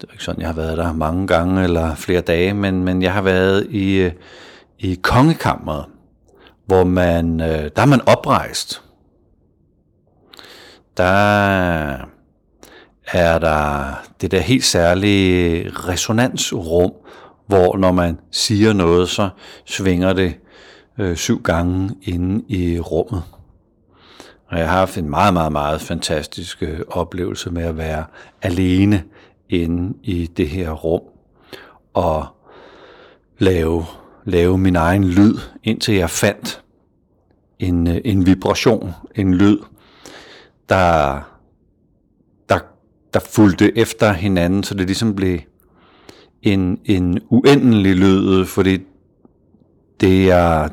Det 0.02 0.08
er 0.10 0.12
ikke 0.12 0.24
sådan, 0.24 0.42
jeg 0.42 0.50
har 0.50 0.56
været 0.56 0.78
der 0.78 0.94
mange 0.94 1.28
gange 1.28 1.64
eller 1.64 1.96
flere 1.96 2.22
dage, 2.22 2.54
men, 2.54 2.84
men 2.84 3.02
jeg 3.02 3.14
har 3.14 3.22
været 3.22 3.68
i, 3.70 4.10
i 4.80 5.00
kongekammeret, 5.02 5.86
hvor 6.66 6.84
man, 6.84 7.42
øh, 7.42 7.70
der 7.76 7.82
er 7.82 7.86
man 7.86 8.02
oprejst. 8.08 8.82
Der 10.98 12.15
er 13.08 13.40
der 13.40 13.86
det 14.22 14.32
der 14.32 14.40
helt 14.40 14.64
særlige 14.64 15.70
resonansrum, 15.70 16.92
hvor 17.48 17.78
når 17.78 17.92
man 17.92 18.20
siger 18.32 18.74
noget, 18.74 19.10
så 19.10 19.30
svinger 19.66 20.14
det 20.14 20.36
øh, 20.98 21.16
syv 21.16 21.42
gange 21.42 21.92
inde 22.02 22.46
i 22.48 22.80
rummet. 22.80 23.24
Og 24.48 24.60
jeg 24.60 24.70
har 24.70 24.78
haft 24.78 24.98
en 24.98 25.10
meget, 25.10 25.34
meget, 25.34 25.52
meget 25.52 25.82
fantastisk 25.82 26.64
øh, 26.64 26.80
oplevelse 26.88 27.52
med 27.52 27.64
at 27.64 27.78
være 27.78 28.06
alene 28.42 29.04
inde 29.50 29.98
i 30.04 30.26
det 30.38 30.50
her 30.50 30.72
rum 30.72 31.02
og 31.94 32.26
lave, 33.38 33.86
lave 34.26 34.58
min 34.58 34.76
egen 34.76 35.04
lyd, 35.04 35.38
indtil 35.64 35.96
jeg 35.96 36.10
fandt 36.10 36.62
en, 37.60 37.88
øh, 37.88 38.02
en 38.06 38.26
vibration, 38.26 38.94
en 39.16 39.34
lyd, 39.34 39.60
der, 40.70 41.22
der 43.16 43.22
fulgte 43.32 43.78
efter 43.78 44.14
hinanden, 44.14 44.64
så 44.64 44.74
det 44.74 44.86
ligesom 44.86 45.16
blev 45.16 45.40
en, 46.44 46.80
en 46.86 47.20
uendelig 47.30 47.96
lyd, 47.96 48.46
fordi 48.46 48.78
det 50.00 50.32
er, 50.32 50.68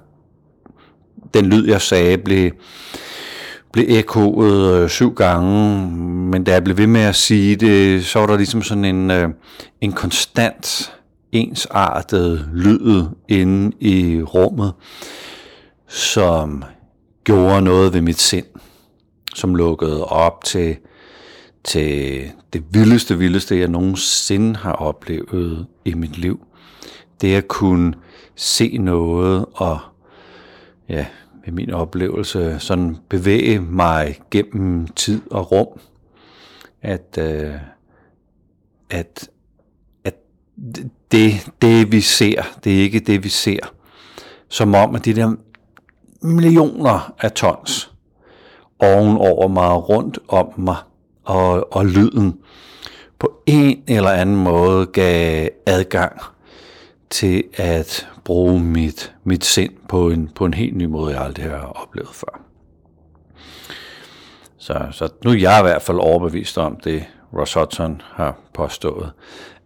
den 1.35 1.47
lyd, 1.47 1.69
jeg 1.69 1.81
sagde, 1.81 2.19
blev, 2.19 2.51
blev 3.73 3.85
ekkoet 3.89 4.83
øh, 4.83 4.89
syv 4.91 5.15
gange, 5.15 5.91
men 6.31 6.45
da 6.45 6.53
jeg 6.53 6.65
blev 6.65 6.77
ved 6.77 6.87
med 6.87 7.01
at 7.01 7.15
sige 7.15 7.57
det, 7.57 8.05
så 8.05 8.19
var 8.19 8.27
der 8.27 8.37
ligesom 8.37 8.63
sådan 8.63 8.85
en, 8.85 9.11
øh, 9.11 9.29
en 9.81 9.93
konstant 9.93 10.93
ensartet 11.33 12.49
lyd 12.53 13.05
inde 13.29 13.77
i 13.81 14.23
rummet, 14.23 14.73
som 15.89 16.65
gjorde 17.25 17.63
noget 17.63 17.95
ved 17.95 18.01
mit 18.01 18.21
sind, 18.21 18.47
som 19.35 19.55
lukkede 19.55 20.05
op 20.05 20.45
til, 20.45 20.77
til 21.65 22.31
det 22.53 22.65
vildeste, 22.71 23.19
vildeste, 23.19 23.59
jeg 23.59 23.69
nogensinde 23.69 24.57
har 24.57 24.73
oplevet 24.73 25.67
i 25.85 25.95
mit 25.95 26.19
liv. 26.19 26.47
Det 27.21 27.35
at 27.35 27.49
kunne 27.49 27.95
se 28.35 28.79
noget 28.79 29.47
og 29.55 29.79
ja, 30.89 31.07
med 31.45 31.53
min 31.53 31.71
oplevelse 31.71 32.57
sådan 32.59 32.97
bevæge 33.09 33.61
mig 33.61 34.21
gennem 34.31 34.87
tid 34.87 35.23
og 35.31 35.53
rum. 35.53 35.81
At, 36.83 37.19
øh, 37.19 37.55
at, 38.91 39.29
at 40.05 40.15
det, 41.13 41.51
det 41.63 41.93
vi 41.93 42.01
ser, 42.01 42.43
det 42.65 42.79
er 42.79 42.83
ikke 42.83 43.01
det 43.01 43.25
vi 43.25 43.29
ser. 43.29 43.73
Som 44.49 44.75
om 44.75 44.95
at 44.95 45.05
de 45.05 45.15
der 45.15 45.35
millioner 46.23 47.15
af 47.21 47.33
tons 47.33 47.93
ovenover 48.79 49.49
mig, 49.49 49.89
rundt 49.89 50.19
om 50.29 50.53
mig, 50.57 50.77
og, 51.25 51.77
og 51.77 51.87
lyden 51.87 52.39
på 53.19 53.43
en 53.47 53.83
eller 53.89 54.11
anden 54.11 54.37
måde 54.37 54.87
gav 54.87 55.49
adgang 55.67 56.21
til 57.11 57.45
at 57.55 58.09
bruge 58.25 58.61
mit, 58.61 59.15
mit 59.25 59.45
sind 59.45 59.73
på 59.89 60.11
en, 60.11 60.31
på 60.35 60.45
en 60.47 60.55
helt 60.55 60.77
ny 60.77 60.85
måde, 60.85 61.15
jeg 61.15 61.23
aldrig 61.23 61.45
har 61.45 61.83
oplevet 61.83 62.15
før. 62.15 62.41
Så, 64.59 64.89
så 64.93 65.09
nu 65.25 65.31
er 65.31 65.35
jeg 65.35 65.61
i 65.61 65.63
hvert 65.63 65.83
fald 65.83 65.99
overbevist 65.99 66.59
om 66.59 66.77
det, 66.85 67.05
Ross 67.39 67.55
Hudson 67.55 68.03
har 68.05 68.39
påstået, 68.55 69.13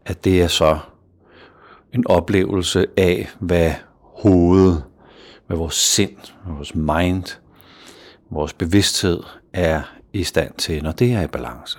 at 0.06 0.24
det 0.24 0.42
er 0.42 0.46
så 0.46 0.78
en 1.92 2.06
oplevelse 2.06 2.86
af, 2.96 3.28
hvad 3.38 3.72
hovedet, 4.00 4.84
hvad 5.46 5.56
vores 5.56 5.74
sind, 5.74 6.16
vores 6.46 6.74
mind, 6.74 7.38
vores 8.30 8.52
bevidsthed 8.52 9.20
er 9.52 9.82
i 10.16 10.24
stand 10.24 10.54
til, 10.54 10.82
når 10.82 10.92
det 10.92 11.12
er 11.12 11.22
i 11.22 11.26
balance. 11.26 11.78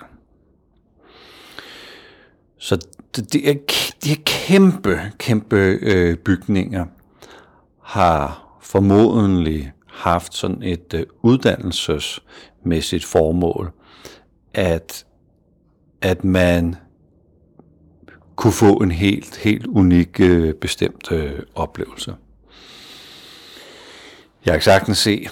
Så 2.58 2.86
det 3.16 3.48
er, 3.50 3.54
de 4.04 4.12
er 4.12 4.16
kæmpe, 4.24 5.00
kæmpe 5.18 5.56
øh, 5.82 6.16
bygninger 6.16 6.86
har 7.82 8.48
formodentlig 8.60 9.72
haft 9.86 10.34
sådan 10.34 10.62
et 10.62 10.94
øh, 10.94 11.06
uddannelsesmæssigt 11.22 13.04
formål, 13.04 13.72
at, 14.54 15.06
at 16.02 16.24
man 16.24 16.76
kunne 18.36 18.52
få 18.52 18.72
en 18.74 18.90
helt, 18.90 19.36
helt 19.36 19.66
unik 19.66 20.20
øh, 20.20 20.54
bestemt 20.54 21.12
øh, 21.12 21.40
oplevelse. 21.54 22.14
Jeg 24.44 24.54
kan 24.54 24.62
sagtens 24.62 24.98
se, 24.98 25.28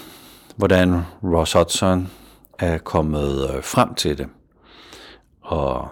hvordan 0.57 1.01
Ross 1.23 1.53
Hudson 1.53 2.11
er 2.59 2.79
kommet 2.79 3.51
øh, 3.55 3.63
frem 3.63 3.95
til 3.95 4.19
det. 4.19 4.29
Og 5.41 5.89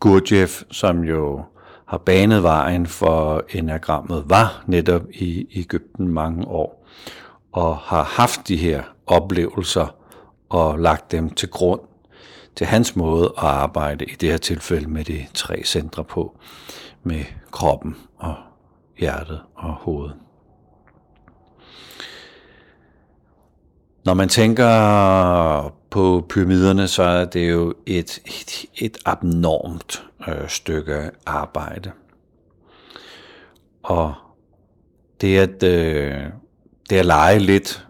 Gurdjieff, 0.00 0.62
som 0.70 1.04
jo 1.04 1.42
har 1.86 1.98
banet 1.98 2.42
vejen 2.42 2.86
for 2.86 3.44
enagrammet, 3.50 4.24
var 4.26 4.64
netop 4.66 5.02
i 5.10 5.46
Ægypten 5.54 6.08
mange 6.08 6.46
år, 6.46 6.86
og 7.52 7.76
har 7.76 8.02
haft 8.02 8.48
de 8.48 8.56
her 8.56 8.82
oplevelser 9.06 9.94
og 10.48 10.78
lagt 10.78 11.12
dem 11.12 11.30
til 11.30 11.50
grund 11.50 11.80
til 12.56 12.66
hans 12.66 12.96
måde 12.96 13.24
at 13.38 13.44
arbejde, 13.44 14.04
i 14.04 14.14
det 14.14 14.30
her 14.30 14.36
tilfælde 14.36 14.90
med 14.90 15.04
de 15.04 15.26
tre 15.34 15.62
centre 15.64 16.04
på, 16.04 16.38
med 17.02 17.24
kroppen 17.50 17.96
og 18.16 18.34
hjertet 18.98 19.40
og 19.54 19.72
hovedet. 19.72 20.27
Når 24.04 24.14
man 24.14 24.28
tænker 24.28 25.74
på 25.90 26.26
pyramiderne, 26.28 26.88
så 26.88 27.02
er 27.02 27.24
det 27.24 27.50
jo 27.50 27.74
et, 27.86 28.20
et, 28.26 28.66
et 28.74 28.98
abnormt 29.04 30.04
øh, 30.28 30.48
stykke 30.48 31.10
arbejde. 31.26 31.92
Og 33.82 34.14
det 35.20 35.38
at, 35.38 35.62
øh, 35.62 36.24
det 36.90 36.96
at 36.96 37.06
lege 37.06 37.38
lidt 37.38 37.86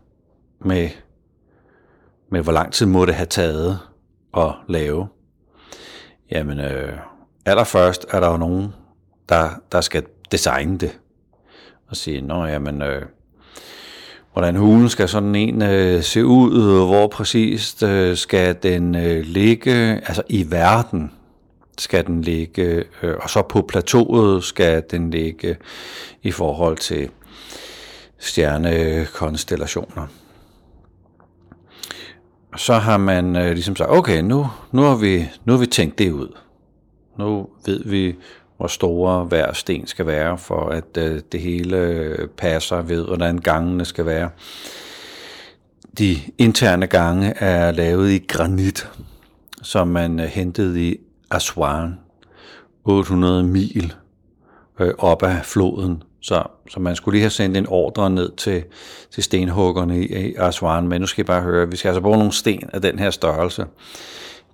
med, 0.61 0.89
med, 2.31 2.43
hvor 2.43 2.53
lang 2.53 2.73
tid 2.73 2.87
må 2.87 3.05
det 3.05 3.15
have 3.15 3.27
taget 3.27 3.79
at 4.37 4.55
lave. 4.69 5.09
Jamen, 6.31 6.61
øh, 6.61 6.99
allerførst 7.45 8.07
er 8.11 8.21
der 8.21 8.31
jo 8.31 8.37
nogen, 8.37 8.75
der, 9.29 9.51
der 9.73 9.81
skal 9.81 10.07
designe 10.33 10.79
det. 10.79 10.99
Og 11.89 11.97
sige, 11.97 12.21
nå 12.21 12.45
jamen, 12.45 12.83
øh, 12.83 13.07
hvordan 14.39 14.57
hulen 14.57 14.89
skal 14.89 15.09
sådan 15.09 15.35
en 15.35 15.63
øh, 15.63 16.03
se 16.03 16.25
ud, 16.25 16.87
hvor 16.87 17.07
præcist 17.07 17.83
øh, 17.83 18.17
skal 18.17 18.57
den 18.63 18.95
øh, 18.95 19.25
ligge, 19.25 19.73
altså 19.73 20.23
i 20.29 20.51
verden 20.51 21.11
skal 21.79 22.07
den 22.07 22.23
ligge, 22.23 22.85
øh, 23.03 23.17
og 23.23 23.31
så 23.31 23.43
på 23.43 23.63
plateauet 23.69 24.45
skal 24.45 24.83
den 24.91 25.11
ligge 25.11 25.57
i 26.23 26.31
forhold 26.31 26.77
til 26.77 27.09
stjernekonstellationer. 28.19 30.07
Så 32.57 32.75
har 32.75 32.97
man 32.97 33.37
øh, 33.37 33.53
ligesom 33.53 33.77
sagt, 33.77 33.91
okay, 33.91 34.21
nu, 34.21 34.47
nu, 34.73 34.83
har 34.83 34.97
vi, 34.97 35.29
nu 35.45 35.53
har 35.53 35.61
vi 35.61 35.67
tænkt 35.67 35.99
det 35.99 36.11
ud. 36.11 36.37
Nu 37.17 37.49
ved 37.67 37.85
vi, 37.85 38.17
hvor 38.59 38.67
store 38.67 39.25
hver 39.25 39.53
sten 39.53 39.87
skal 39.87 40.07
være, 40.07 40.39
for 40.39 40.69
at 40.69 40.97
øh, 40.99 41.21
det 41.33 41.41
hele 41.41 42.29
passer 42.37 42.83
ved, 42.83 43.05
hvordan 43.07 43.39
gangene 43.39 43.85
skal 43.85 44.07
være. 44.07 44.31
De 45.99 46.17
interne 46.39 46.87
gange 46.87 47.29
er 47.37 47.73
lavet 47.73 48.11
i 48.11 48.25
granit, 48.29 48.89
som 49.63 49.89
man 49.89 50.21
øh, 50.21 50.27
hentede 50.27 50.89
i 50.89 50.97
Aswan, 51.31 51.99
800 52.85 53.43
mil 53.45 53.95
øh, 54.81 54.95
op 54.99 55.23
ad 55.23 55.37
floden. 55.43 56.03
Så, 56.21 56.43
så 56.71 56.81
man 56.81 56.97
skulle 56.97 57.15
lige 57.15 57.23
have 57.23 57.31
sendt 57.31 57.57
en 57.57 57.67
ordre 57.69 58.11
ned 58.11 58.33
til, 58.37 58.65
til 59.11 59.23
stenhuggerne 59.23 60.01
i, 60.01 60.29
i 60.29 60.35
Aswan, 60.35 60.89
men 60.89 61.01
nu 61.01 61.07
skal 61.07 61.23
I 61.23 61.27
bare 61.27 61.43
høre, 61.43 61.71
vi 61.71 61.77
skal 61.77 61.89
altså 61.89 62.01
bruge 62.01 62.19
nogle 62.19 62.33
sten 62.33 62.71
af 62.73 62.83
den 62.83 62.99
her 62.99 63.11
størrelse. 63.11 63.67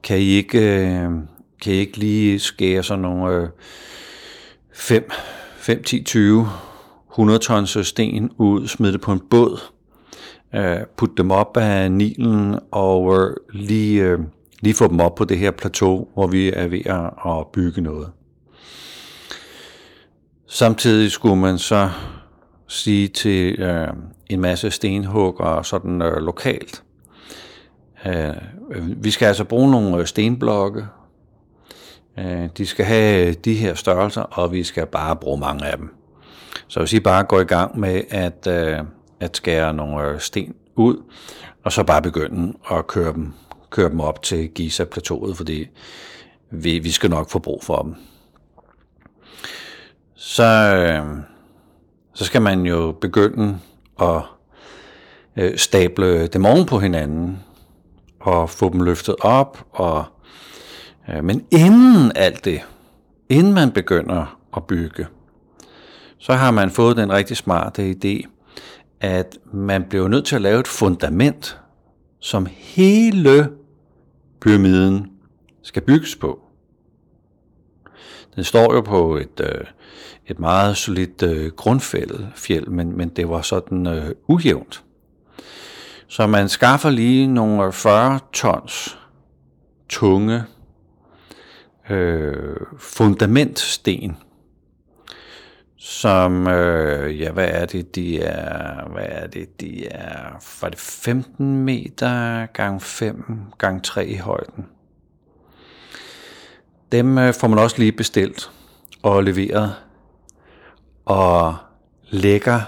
Kan 0.02 0.18
I 0.18 0.24
ikke, 0.24 0.86
øh, 0.88 1.10
kan 1.62 1.72
I 1.72 1.76
ikke 1.76 1.98
lige 1.98 2.38
skære 2.38 2.82
sådan 2.82 3.02
nogle 3.02 3.34
øh, 3.34 3.48
5, 4.72 5.10
5, 5.56 5.82
10, 5.82 6.02
20, 6.02 6.48
100 7.10 7.38
tons 7.38 7.76
øh, 7.76 7.84
sten 7.84 8.30
ud, 8.38 8.66
smide 8.68 8.92
det 8.92 9.00
på 9.00 9.12
en 9.12 9.20
båd, 9.30 9.60
øh, 10.54 10.76
putte 10.96 11.14
dem 11.16 11.30
op 11.30 11.56
af 11.56 11.92
Nilen 11.92 12.58
og 12.70 13.20
øh, 13.20 13.36
lige, 13.52 14.02
øh, 14.02 14.18
lige 14.60 14.74
få 14.74 14.88
dem 14.88 15.00
op 15.00 15.14
på 15.14 15.24
det 15.24 15.38
her 15.38 15.50
plateau, 15.50 16.08
hvor 16.14 16.26
vi 16.26 16.52
er 16.52 16.66
ved 16.66 16.86
at 17.26 17.46
bygge 17.52 17.80
noget. 17.80 18.10
Samtidig 20.46 21.10
skulle 21.10 21.36
man 21.36 21.58
så 21.58 21.90
sige 22.68 23.08
til 23.08 23.60
øh, 23.60 23.88
en 24.30 24.40
masse 24.40 24.70
stenhugger 24.70 25.62
sådan 25.62 26.02
øh, 26.02 26.16
lokalt, 26.16 26.82
øh, 28.06 28.34
vi 28.96 29.10
skal 29.10 29.26
altså 29.26 29.44
bruge 29.44 29.70
nogle 29.70 29.98
øh, 29.98 30.06
stenblokke, 30.06 30.86
Øh, 32.18 32.48
de 32.58 32.66
skal 32.66 32.84
have 32.84 33.28
øh, 33.28 33.34
de 33.44 33.54
her 33.54 33.74
størrelser, 33.74 34.22
og 34.22 34.52
vi 34.52 34.64
skal 34.64 34.86
bare 34.86 35.16
bruge 35.16 35.40
mange 35.40 35.66
af 35.66 35.78
dem. 35.78 35.94
Så 36.68 36.80
hvis 36.80 36.92
I 36.92 37.00
bare 37.00 37.24
går 37.24 37.40
i 37.40 37.44
gang 37.44 37.78
med 37.78 38.02
at, 38.10 38.46
øh, 38.46 38.78
at 39.20 39.36
skære 39.36 39.74
nogle 39.74 40.20
sten 40.20 40.54
ud, 40.76 40.96
og 41.64 41.72
så 41.72 41.84
bare 41.84 42.02
begynde 42.02 42.54
at 42.70 42.86
køre 42.86 43.12
dem, 43.12 43.32
køre 43.70 43.88
dem 43.88 44.00
op 44.00 44.22
til 44.22 44.48
Giza-plateauet, 44.48 45.36
fordi 45.36 45.66
vi, 46.50 46.78
vi 46.78 46.90
skal 46.90 47.10
nok 47.10 47.30
få 47.30 47.38
brug 47.38 47.64
for 47.64 47.82
dem. 47.82 47.94
Så, 50.14 51.02
så 52.14 52.24
skal 52.24 52.42
man 52.42 52.66
jo 52.66 52.92
begynde 53.00 53.58
at 54.00 54.22
stable 55.56 56.26
dem 56.26 56.46
oven 56.46 56.66
på 56.66 56.78
hinanden, 56.78 57.42
og 58.20 58.50
få 58.50 58.72
dem 58.72 58.80
løftet 58.80 59.16
op, 59.20 59.66
og 59.72 60.04
Øh, 61.08 61.24
men 61.24 61.46
inden 61.50 62.12
alt 62.14 62.44
det, 62.44 62.60
inden 63.28 63.54
man 63.54 63.72
begynder 63.72 64.38
at 64.56 64.64
bygge, 64.64 65.06
så 66.18 66.32
har 66.32 66.50
man 66.50 66.70
fået 66.70 66.96
den 66.96 67.12
rigtig 67.12 67.36
smarte 67.36 67.90
idé, 67.90 68.28
at 69.00 69.38
man 69.52 69.84
bliver 69.84 70.08
nødt 70.08 70.26
til 70.26 70.36
at 70.36 70.42
lave 70.42 70.60
et 70.60 70.68
fundament, 70.68 71.58
som 72.20 72.46
hele 72.50 73.50
pyramiden 74.40 75.10
skal 75.62 75.82
bygges 75.82 76.16
på. 76.16 76.40
Den 78.36 78.44
står 78.44 78.74
jo 78.74 78.80
på 78.80 79.16
et, 79.16 79.40
øh, 79.40 79.64
et 80.26 80.38
meget 80.38 80.76
solidt 80.76 81.22
øh, 81.22 81.52
grundfælde, 81.52 82.30
men, 82.66 82.96
men 82.96 83.08
det 83.08 83.28
var 83.28 83.42
sådan 83.42 83.86
øh, 83.86 84.10
ujævnt. 84.28 84.84
Så 86.08 86.26
man 86.26 86.48
skaffer 86.48 86.90
lige 86.90 87.26
nogle 87.26 87.64
øh, 87.64 87.72
40 87.72 88.18
tons 88.32 88.98
tunge 89.88 90.44
øh, 91.90 92.56
fundamentsten, 92.78 94.16
som, 95.76 96.46
øh, 96.46 97.20
ja, 97.20 97.30
hvad 97.30 97.48
er 97.48 97.66
det, 97.66 97.94
de 97.94 98.20
er, 98.20 98.88
hvad 98.88 99.06
er 99.08 99.26
det, 99.26 99.60
de 99.60 99.86
er, 99.86 100.44
var 100.62 100.68
det 100.68 100.78
15 100.78 101.56
meter 101.56 102.46
gang 102.46 102.82
5 102.82 103.40
gang 103.58 103.84
3 103.84 104.06
i 104.06 104.16
højden. 104.16 104.66
Dem 106.92 107.18
øh, 107.18 107.34
får 107.34 107.48
man 107.48 107.58
også 107.58 107.78
lige 107.78 107.92
bestilt 107.92 108.50
og 109.02 109.24
leveret, 109.24 109.74
og 111.04 111.56
lægger 112.10 112.60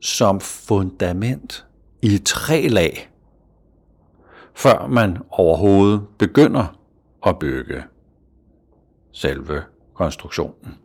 som 0.00 0.40
fundament 0.40 1.66
i 2.02 2.18
tre 2.18 2.68
lag, 2.68 3.10
før 4.54 4.86
man 4.86 5.18
overhovedet 5.30 6.02
begynder 6.18 6.78
at 7.26 7.38
bygge 7.38 7.82
selve 9.12 9.62
konstruktionen. 9.94 10.78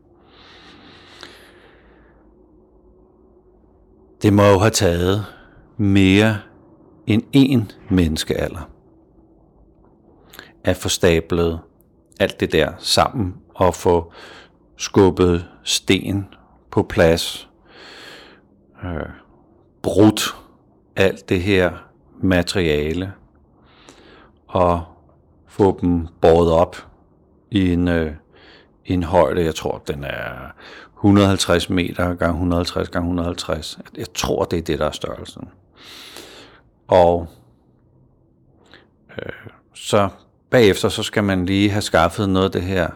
Det 4.22 4.34
må 4.34 4.44
jo 4.44 4.58
have 4.60 4.72
taget 4.72 5.26
mere 5.78 6.38
end 7.08 7.24
én 7.36 7.94
menneskealder 7.96 8.70
at 10.64 10.78
få 10.78 10.90
stablet 10.90 11.60
alt 12.20 12.40
det 12.40 12.52
der 12.52 12.74
sammen 12.78 13.36
og 13.50 13.76
få 13.76 14.12
skubbet 14.78 15.48
sten 15.64 16.28
på 16.72 16.84
plads, 16.84 17.50
øh, 18.84 19.10
brudt 19.82 20.36
alt 20.96 21.30
det 21.30 21.42
her 21.42 21.72
materiale 22.22 23.14
og 24.48 24.84
få 25.48 25.80
dem 25.82 26.08
båret 26.22 26.52
op 26.52 26.87
i 27.52 27.74
en, 27.74 27.88
øh, 27.88 28.12
en 28.86 29.04
højde, 29.04 29.44
jeg 29.44 29.56
tror, 29.56 29.84
den 29.88 30.04
er 30.04 30.54
150 30.98 31.70
meter 31.70 32.16
gange 32.16 32.34
150 32.34 32.90
gange 32.90 33.06
150. 33.06 33.80
Jeg 33.98 34.14
tror, 34.14 34.44
det 34.44 34.60
er 34.60 34.64
det, 34.64 34.80
der 34.80 34.86
er 34.86 34.92
størrelsen. 34.92 35.50
Og 36.88 37.28
øh, 39.18 39.32
så 39.74 40.10
bagefter, 40.50 40.90
så 40.90 41.04
skal 41.04 41.24
man 41.24 41.46
lige 41.46 41.70
have 41.70 41.82
skaffet 41.82 42.30
noget 42.30 42.46
af 42.46 42.52
det 42.52 42.62
her 42.62 42.90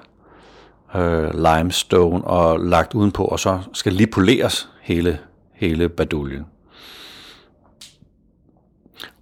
øh, 0.95 1.33
limestone 1.33 2.23
og 2.23 2.59
lagt 2.59 2.93
udenpå, 2.93 3.23
og 3.23 3.39
så 3.39 3.59
skal 3.73 3.93
lige 3.93 4.07
poleres 4.07 4.69
hele, 4.81 5.19
hele 5.53 5.89
baduljen. 5.89 6.45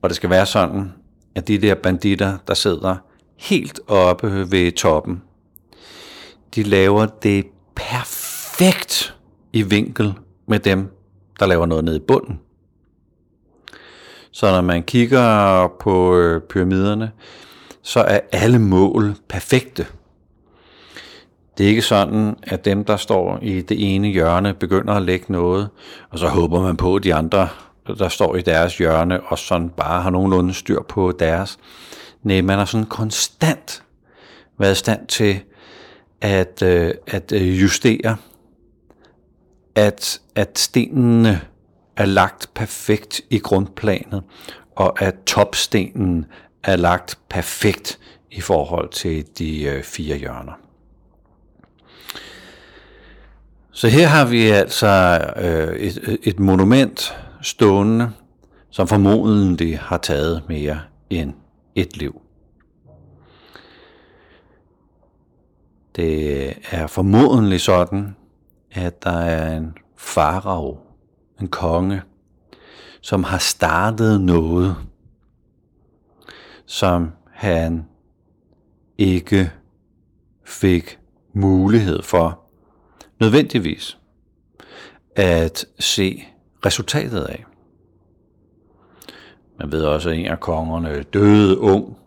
Og 0.01 0.09
det 0.09 0.15
skal 0.15 0.29
være 0.29 0.45
sådan, 0.45 0.93
at 1.35 1.47
de 1.47 1.57
der 1.57 1.75
banditter, 1.75 2.37
der 2.47 2.53
sidder 2.53 2.95
helt 3.39 3.79
oppe 3.87 4.51
ved 4.51 4.71
toppen, 4.71 5.21
de 6.55 6.63
laver 6.63 7.05
det 7.05 7.45
perfekt 7.75 9.15
i 9.53 9.61
vinkel 9.61 10.13
med 10.47 10.59
dem, 10.59 10.87
der 11.39 11.45
laver 11.45 11.65
noget 11.65 11.83
nede 11.83 11.95
i 11.95 11.99
bunden. 12.07 12.39
Så 14.31 14.51
når 14.51 14.61
man 14.61 14.83
kigger 14.83 15.67
på 15.79 16.15
øh, 16.17 16.41
pyramiderne, 16.41 17.11
så 17.81 17.99
er 17.99 18.19
alle 18.31 18.59
mål 18.59 19.15
perfekte. 19.29 19.85
Det 21.57 21.65
er 21.65 21.69
ikke 21.69 21.81
sådan, 21.81 22.35
at 22.43 22.65
dem, 22.65 22.85
der 22.85 22.97
står 22.97 23.39
i 23.41 23.61
det 23.61 23.95
ene 23.95 24.07
hjørne, 24.07 24.53
begynder 24.53 24.93
at 24.93 25.01
lægge 25.01 25.25
noget, 25.29 25.69
og 26.09 26.19
så 26.19 26.27
håber 26.27 26.61
man 26.61 26.77
på, 26.77 26.95
at 26.95 27.03
de 27.03 27.13
andre, 27.13 27.47
der 27.99 28.09
står 28.09 28.35
i 28.35 28.41
deres 28.41 28.77
hjørne, 28.77 29.21
og 29.21 29.37
sådan 29.37 29.69
bare 29.69 30.01
har 30.01 30.09
nogenlunde 30.09 30.53
styr 30.53 30.81
på 30.81 31.11
deres. 31.19 31.59
Nej, 32.23 32.41
man 32.41 32.57
har 32.57 32.65
sådan 32.65 32.85
konstant 32.85 33.83
været 34.57 34.71
i 34.71 34.75
stand 34.75 35.07
til 35.07 35.39
at, 36.21 36.61
øh, 36.63 36.93
at 37.07 37.31
øh, 37.31 37.61
justere, 37.61 38.17
at, 39.75 40.21
at 40.35 40.59
stenene 40.59 41.41
er 41.95 42.05
lagt 42.05 42.49
perfekt 42.53 43.21
i 43.29 43.39
grundplanet, 43.39 44.23
og 44.75 45.01
at 45.01 45.15
topstenen 45.25 46.25
er 46.63 46.75
lagt 46.75 47.19
perfekt 47.29 47.99
i 48.31 48.41
forhold 48.41 48.89
til 48.89 49.25
de 49.37 49.63
øh, 49.63 49.83
fire 49.83 50.17
hjørner. 50.17 50.53
Så 53.71 53.87
her 53.87 54.07
har 54.07 54.25
vi 54.25 54.47
altså 54.47 55.21
øh, 55.35 55.75
et, 55.75 56.19
et 56.23 56.39
monument 56.39 57.17
stående, 57.41 58.11
som 58.69 58.87
formodentlig 58.87 59.79
har 59.79 59.97
taget 59.97 60.43
mere 60.49 60.79
end 61.09 61.33
et 61.81 61.97
liv. 61.97 62.21
Det 65.95 66.53
er 66.71 66.87
formodentlig 66.87 67.61
sådan, 67.61 68.15
at 68.71 69.03
der 69.03 69.17
er 69.19 69.57
en 69.57 69.77
farao, 69.97 70.77
en 71.41 71.47
konge, 71.47 72.01
som 73.01 73.23
har 73.23 73.37
startet 73.37 74.21
noget, 74.21 74.75
som 76.65 77.11
han 77.31 77.85
ikke 78.97 79.51
fik 80.45 80.99
mulighed 81.33 82.03
for 82.03 82.39
nødvendigvis 83.19 83.97
at 85.15 85.65
se 85.79 86.23
resultatet 86.65 87.23
af. 87.23 87.45
Man 89.59 89.71
ved 89.71 89.83
også, 89.83 90.09
at 90.09 90.15
en 90.15 90.25
af 90.25 90.39
kongerne 90.39 91.03
døde 91.03 91.59
ung 91.59 91.97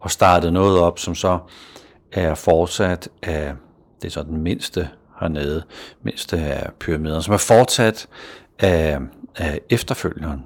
og 0.00 0.10
startede 0.10 0.52
noget 0.52 0.80
op, 0.80 0.98
som 0.98 1.14
så 1.14 1.38
er 2.12 2.34
fortsat 2.34 3.08
af, 3.22 3.54
det 4.02 4.08
er 4.08 4.10
så 4.10 4.22
den 4.22 4.42
mindste 4.42 4.88
hernede, 5.20 5.62
mindste 6.02 6.36
af 6.36 6.70
pyramiderne, 6.80 7.22
som 7.22 7.34
er 7.34 7.38
fortsat 7.38 8.08
af, 8.58 8.98
af 9.36 9.60
efterfølgeren. 9.70 10.44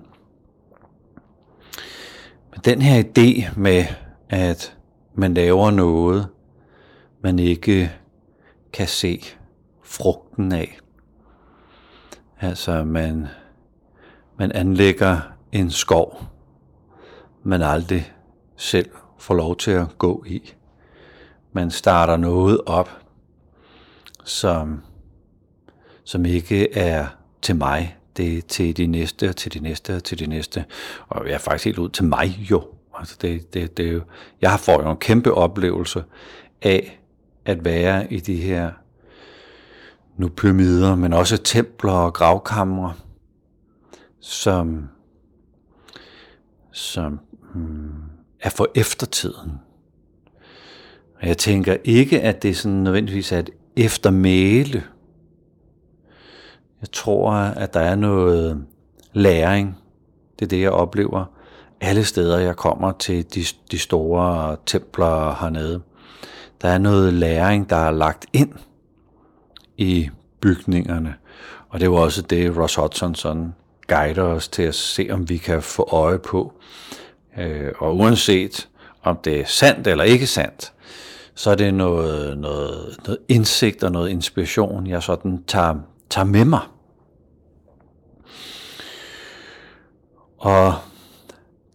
Men 2.51 2.61
den 2.65 2.83
her 2.83 3.03
idé 3.03 3.59
med, 3.61 3.85
at 4.29 4.77
man 5.15 5.35
laver 5.35 5.71
noget, 5.71 6.29
man 7.23 7.39
ikke 7.39 7.93
kan 8.73 8.89
se 8.89 9.23
frugten 9.83 10.53
af. 10.53 10.79
Altså 12.41 12.85
man, 12.85 13.27
man 14.39 14.53
anlægger 14.53 15.21
en 15.53 15.71
skov, 15.71 16.34
man 17.45 17.63
aldrig 17.63 18.13
selv 18.57 18.91
får 19.19 19.35
lov 19.35 19.57
til 19.57 19.71
at 19.71 19.99
gå 19.99 20.25
i. 20.27 20.53
Man 21.53 21.71
starter 21.71 22.17
noget 22.17 22.61
op, 22.67 22.91
som, 24.25 24.83
som 26.05 26.25
ikke 26.25 26.77
er 26.77 27.07
til 27.43 27.57
mig, 27.57 27.97
det 28.17 28.39
er 28.39 28.43
til 28.43 28.77
de 28.77 28.87
næste, 28.87 29.33
til 29.33 29.55
de 29.55 29.61
næste, 29.61 30.01
til 30.01 30.19
de 30.19 30.27
næste. 30.27 30.65
Og 31.09 31.27
jeg 31.27 31.35
er 31.35 31.39
faktisk 31.39 31.65
helt 31.65 31.79
ud 31.79 31.89
til 31.89 32.05
mig 32.05 32.47
jo. 32.51 32.63
Altså 32.99 33.17
det, 33.23 33.55
det, 33.55 33.77
det 33.77 33.89
er 33.89 33.93
jo, 33.93 34.03
jeg 34.41 34.51
har 34.51 34.59
fået 34.59 34.87
en 34.87 34.97
kæmpe 34.97 35.35
oplevelse 35.35 36.05
af 36.63 37.01
at 37.45 37.65
være 37.65 38.13
i 38.13 38.21
de 38.21 38.37
her 38.37 38.71
nu 40.17 40.29
pyramider, 40.29 40.95
men 40.95 41.13
også 41.13 41.37
templer 41.37 41.93
og 41.93 42.13
gravkamre, 42.13 42.95
som, 44.21 44.89
som 46.73 47.21
er 48.41 48.51
for 48.51 48.69
eftertiden. 48.75 49.53
Og 51.21 51.29
jeg 51.29 51.39
tænker 51.39 51.77
ikke, 51.85 52.21
at 52.21 52.43
det 52.43 52.57
sådan 52.57 52.79
nødvendigvis 52.79 53.33
er 53.33 53.39
et 53.39 53.51
eftermæle. 53.77 54.83
Jeg 56.81 56.91
tror, 56.93 57.33
at 57.33 57.75
der 57.75 57.81
er 57.81 57.95
noget 57.95 58.65
læring. 59.13 59.79
Det 60.39 60.45
er 60.45 60.49
det, 60.49 60.61
jeg 60.61 60.71
oplever 60.71 61.25
alle 61.81 62.05
steder, 62.05 62.39
jeg 62.39 62.57
kommer 62.57 62.93
til 62.93 63.35
de, 63.35 63.45
de 63.71 63.79
store 63.79 64.57
templer 64.67 65.37
hernede. 65.41 65.83
Der 66.63 66.69
er 66.69 66.79
noget 66.79 67.13
læring, 67.13 67.71
der 67.71 67.77
er 67.77 67.91
lagt 67.91 68.27
ind 68.33 68.53
i 69.77 70.11
bygningerne. 70.41 71.15
Og 71.69 71.81
det 71.81 71.91
var 71.91 71.97
også 71.97 72.23
det, 72.23 72.57
Ross 72.57 72.75
Hudson 72.75 73.15
sådan 73.15 73.55
guider 73.89 74.23
os 74.23 74.49
til 74.49 74.63
at 74.63 74.75
se, 74.75 75.09
om 75.11 75.29
vi 75.29 75.37
kan 75.37 75.63
få 75.63 75.89
øje 75.93 76.19
på. 76.19 76.53
Øh, 77.39 77.73
og 77.79 77.97
uanset 77.97 78.69
om 79.03 79.19
det 79.25 79.41
er 79.41 79.45
sandt 79.45 79.87
eller 79.87 80.05
ikke 80.05 80.27
sandt, 80.27 80.73
så 81.35 81.51
er 81.51 81.55
det 81.55 81.75
noget, 81.75 82.39
noget, 82.39 82.97
noget 83.05 83.19
indsigt 83.29 83.85
og 83.85 83.93
noget 83.93 84.11
inspiration, 84.11 84.87
jeg 84.87 85.03
sådan 85.03 85.45
tager, 85.47 85.75
tager 86.11 86.25
med 86.25 86.45
mig. 86.45 86.61
Og 90.39 90.75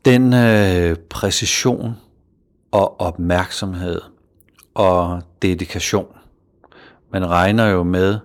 den 0.05 0.33
øh, 0.33 0.95
præcision 1.09 1.95
og 2.71 3.01
opmærksomhed 3.01 4.01
og 4.73 5.21
dedikation, 5.41 6.07
man 7.11 7.29
regner 7.29 7.67
jo 7.67 7.83
med, 7.83 8.19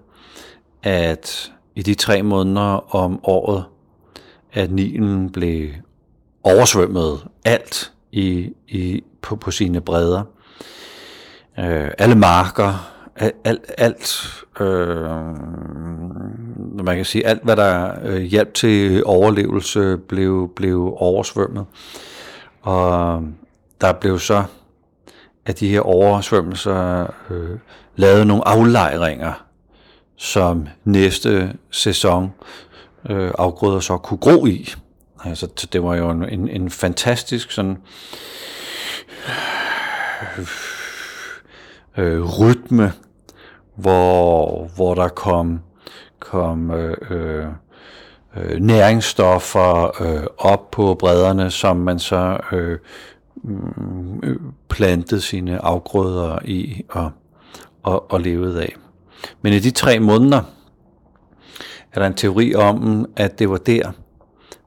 at 0.83 1.53
i 1.75 1.83
de 1.83 1.95
tre 1.95 2.23
måneder 2.23 2.95
om 2.95 3.21
året, 3.25 3.65
at 4.53 4.71
Nilen 4.71 5.33
blev 5.33 5.71
oversvømmede 6.45 7.19
alt 7.45 7.93
i, 8.13 8.53
i, 8.69 9.05
på, 9.23 9.37
på 9.37 9.51
sine 9.51 9.81
bredder. 9.81 10.23
Øh, 11.59 11.91
alle 11.99 12.15
marker, 12.15 12.91
alt, 13.45 13.71
alt 13.79 14.35
øh, 14.61 15.05
man 16.85 16.97
kan 16.97 17.05
sige, 17.05 17.27
alt 17.27 17.45
hvad 17.45 17.57
der 17.57 17.95
øh, 18.05 18.23
hjalp 18.23 18.55
til 18.55 19.05
overlevelse 19.05 19.97
blev, 19.97 20.53
blev 20.57 20.95
oversvømmet. 20.97 21.67
Og 22.63 23.23
der 23.81 23.93
blev 23.93 24.19
så 24.19 24.45
af 25.47 25.55
de 25.55 25.69
her 25.69 25.81
oversvømmelser 25.81 27.07
øh, 27.31 27.59
lavet 27.97 28.27
nogle 28.27 28.49
aflejringer, 28.49 29.33
som 30.17 30.69
næste 30.85 31.57
sæson 31.71 32.33
øh, 33.11 33.31
afgrøder 33.39 33.81
så 33.81 33.97
kunne 33.97 34.19
gro 34.19 34.47
i. 34.47 34.75
Altså, 35.25 35.67
det 35.73 35.83
var 35.83 35.95
jo 35.95 36.11
en, 36.11 36.49
en 36.49 36.71
fantastisk 36.71 37.51
sådan 37.51 37.77
øh, 41.97 42.41
rytme, 42.41 42.93
hvor, 43.75 44.69
hvor 44.77 44.95
der 44.95 45.09
kom, 45.09 45.61
kom 46.19 46.71
øh, 46.71 46.97
øh, 47.11 47.47
øh 48.37 48.61
næringsstoffer 48.61 50.03
øh, 50.03 50.27
op 50.39 50.71
på 50.71 50.95
bredderne, 50.95 51.51
som 51.51 51.77
man 51.77 51.99
så 51.99 52.39
øh, 52.53 52.79
mm, 53.43 54.21
øh, 54.23 54.37
plantede 54.69 55.21
sine 55.21 55.59
afgrøder 55.59 56.39
i 56.45 56.85
og, 56.89 57.11
og, 57.83 58.13
og 58.13 58.21
levede 58.21 58.63
af. 58.63 58.77
Men 59.43 59.53
i 59.53 59.59
de 59.59 59.71
tre 59.71 60.01
måneder 60.01 60.43
er 61.93 62.01
der 62.01 62.07
en 62.07 62.15
teori 62.15 62.55
om, 62.55 63.07
at 63.17 63.39
det 63.39 63.51
var 63.51 63.57
der, 63.57 63.93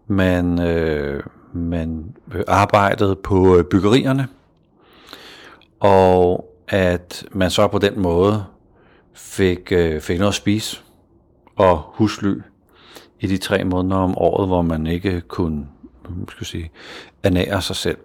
man, 0.07 0.61
øh, 0.61 1.23
man 1.53 2.15
arbejdede 2.47 3.15
på 3.15 3.57
øh, 3.57 3.63
byggerierne, 3.63 4.27
og 5.79 6.53
at 6.67 7.25
man 7.31 7.51
så 7.51 7.67
på 7.67 7.77
den 7.77 7.99
måde 7.99 8.45
fik, 9.13 9.71
øh, 9.71 10.01
fik 10.01 10.17
noget 10.17 10.31
at 10.31 10.35
spise 10.35 10.81
og 11.55 11.81
husly 11.85 12.33
i 13.19 13.27
de 13.27 13.37
tre 13.37 13.63
måneder 13.63 14.01
om 14.01 14.17
året, 14.17 14.47
hvor 14.47 14.61
man 14.61 14.87
ikke 14.87 15.21
kunne 15.21 15.67
skal 16.29 16.45
sige, 16.45 16.71
ernære 17.23 17.61
sig 17.61 17.75
selv. 17.75 17.97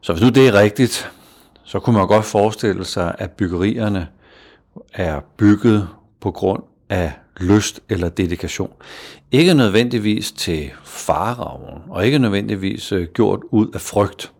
Så 0.00 0.12
hvis 0.12 0.22
nu 0.22 0.28
det 0.28 0.48
er 0.48 0.52
rigtigt, 0.52 1.12
så 1.64 1.80
kunne 1.80 1.98
man 1.98 2.08
godt 2.08 2.24
forestille 2.24 2.84
sig, 2.84 3.14
at 3.18 3.30
byggerierne 3.30 4.08
er 4.92 5.20
bygget 5.36 5.88
på 6.20 6.30
grund 6.30 6.62
af 6.88 7.12
lyst 7.40 7.80
eller 7.88 8.08
dedikation. 8.08 8.72
Ikke 9.32 9.54
nødvendigvis 9.54 10.32
til 10.32 10.70
farraven, 10.84 11.82
og 11.88 12.06
ikke 12.06 12.18
nødvendigvis 12.18 12.92
øh, 12.92 13.08
gjort 13.14 13.40
ud 13.50 13.70
af 13.74 13.80
frygt, 13.80 14.32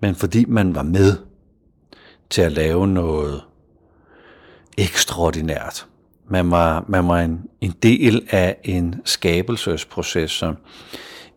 men 0.00 0.14
fordi 0.14 0.44
man 0.44 0.74
var 0.74 0.82
med 0.82 1.16
til 2.30 2.42
at 2.42 2.52
lave 2.52 2.86
noget 2.86 3.42
ekstraordinært. 4.78 5.86
Man 6.28 6.50
var, 6.50 6.84
man 6.88 7.08
var 7.08 7.20
en, 7.20 7.40
en 7.60 7.74
del 7.82 8.28
af 8.30 8.56
en 8.64 8.94
skabelsesproces, 9.04 10.30
som 10.30 10.56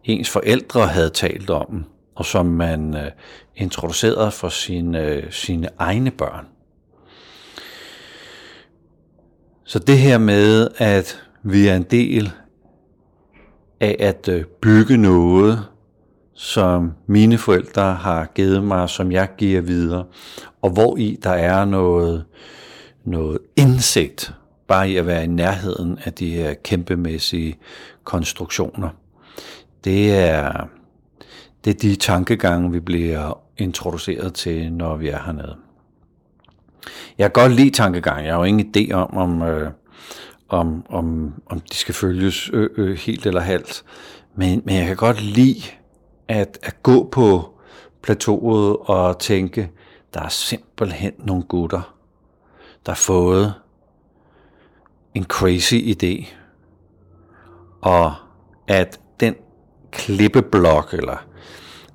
ens 0.04 0.30
forældre 0.30 0.88
havde 0.88 1.10
talt 1.10 1.50
om, 1.50 1.86
og 2.15 2.26
som 2.26 2.45
man 2.45 2.95
øh, 2.95 3.12
introducerede 3.56 4.32
for 4.32 4.50
sine, 4.50 5.02
øh, 5.02 5.32
sine 5.32 5.69
egne 5.80 6.12
børn. 6.12 6.45
Så 9.67 9.80
det 9.80 9.97
her 9.97 10.17
med, 10.17 10.67
at 10.78 11.23
vi 11.43 11.67
er 11.67 11.75
en 11.75 11.84
del 11.84 12.32
af 13.80 13.95
at 13.99 14.30
øh, 14.30 14.43
bygge 14.62 14.97
noget, 14.97 15.65
som 16.34 16.93
mine 17.08 17.38
forældre 17.38 17.93
har 17.93 18.25
givet 18.36 18.63
mig, 18.63 18.89
som 18.89 19.12
jeg 19.12 19.30
giver 19.38 19.62
videre, 19.62 20.06
og 20.62 20.69
hvor 20.69 20.97
i 20.97 21.19
der 21.23 21.30
er 21.30 21.65
noget, 21.65 22.25
noget 23.06 23.38
indsigt, 23.56 24.34
bare 24.67 24.89
i 24.89 24.97
at 24.97 25.08
være 25.08 25.23
i 25.23 25.28
nærheden 25.28 25.99
af 26.04 26.13
de 26.13 26.32
her 26.32 26.54
kæmpemæssige 26.54 27.58
konstruktioner. 28.04 28.89
Det 29.84 30.15
er, 30.15 30.67
det 31.65 31.75
er 31.75 31.80
de 31.80 31.95
tankegange, 31.95 32.71
vi 32.71 32.80
bliver 32.80 33.41
introduceret 33.58 34.34
til, 34.34 34.73
når 34.73 34.95
vi 34.95 35.10
er 35.10 35.19
hernede. 35.25 35.56
Jeg 37.17 37.34
kan 37.34 37.43
godt 37.43 37.56
lide 37.56 37.69
tankegang. 37.69 38.26
Jeg 38.26 38.34
har 38.34 38.39
jo 38.39 38.43
ingen 38.43 38.74
idé 38.78 38.93
om, 38.93 39.17
om, 39.17 39.41
øh, 39.41 39.71
om, 40.50 40.86
om, 40.89 41.34
om 41.45 41.60
de 41.60 41.76
skal 41.76 41.95
følges 41.95 42.50
øh, 42.54 42.69
øh, 42.78 42.98
helt 42.98 43.26
eller 43.26 43.41
halvt. 43.41 43.84
Men, 44.36 44.62
men 44.65 44.76
jeg 44.76 44.88
kan 44.88 44.95
godt 44.95 45.21
lide 45.21 45.62
at, 46.28 46.60
at 46.63 46.84
gå 46.84 47.10
på 47.12 47.50
plateauet 48.02 48.78
og 48.80 49.19
tænke, 49.19 49.71
der 50.13 50.21
er 50.21 50.30
simpelthen 50.30 51.12
nogle 51.17 51.43
gutter, 51.43 51.95
der 52.86 52.91
har 52.91 52.95
fået 52.95 53.54
en 55.13 55.24
crazy 55.24 55.76
idé. 55.76 56.28
Og 57.82 58.13
at 58.67 59.00
den 59.19 59.36
klippeblok 59.91 60.93
eller, 60.93 61.17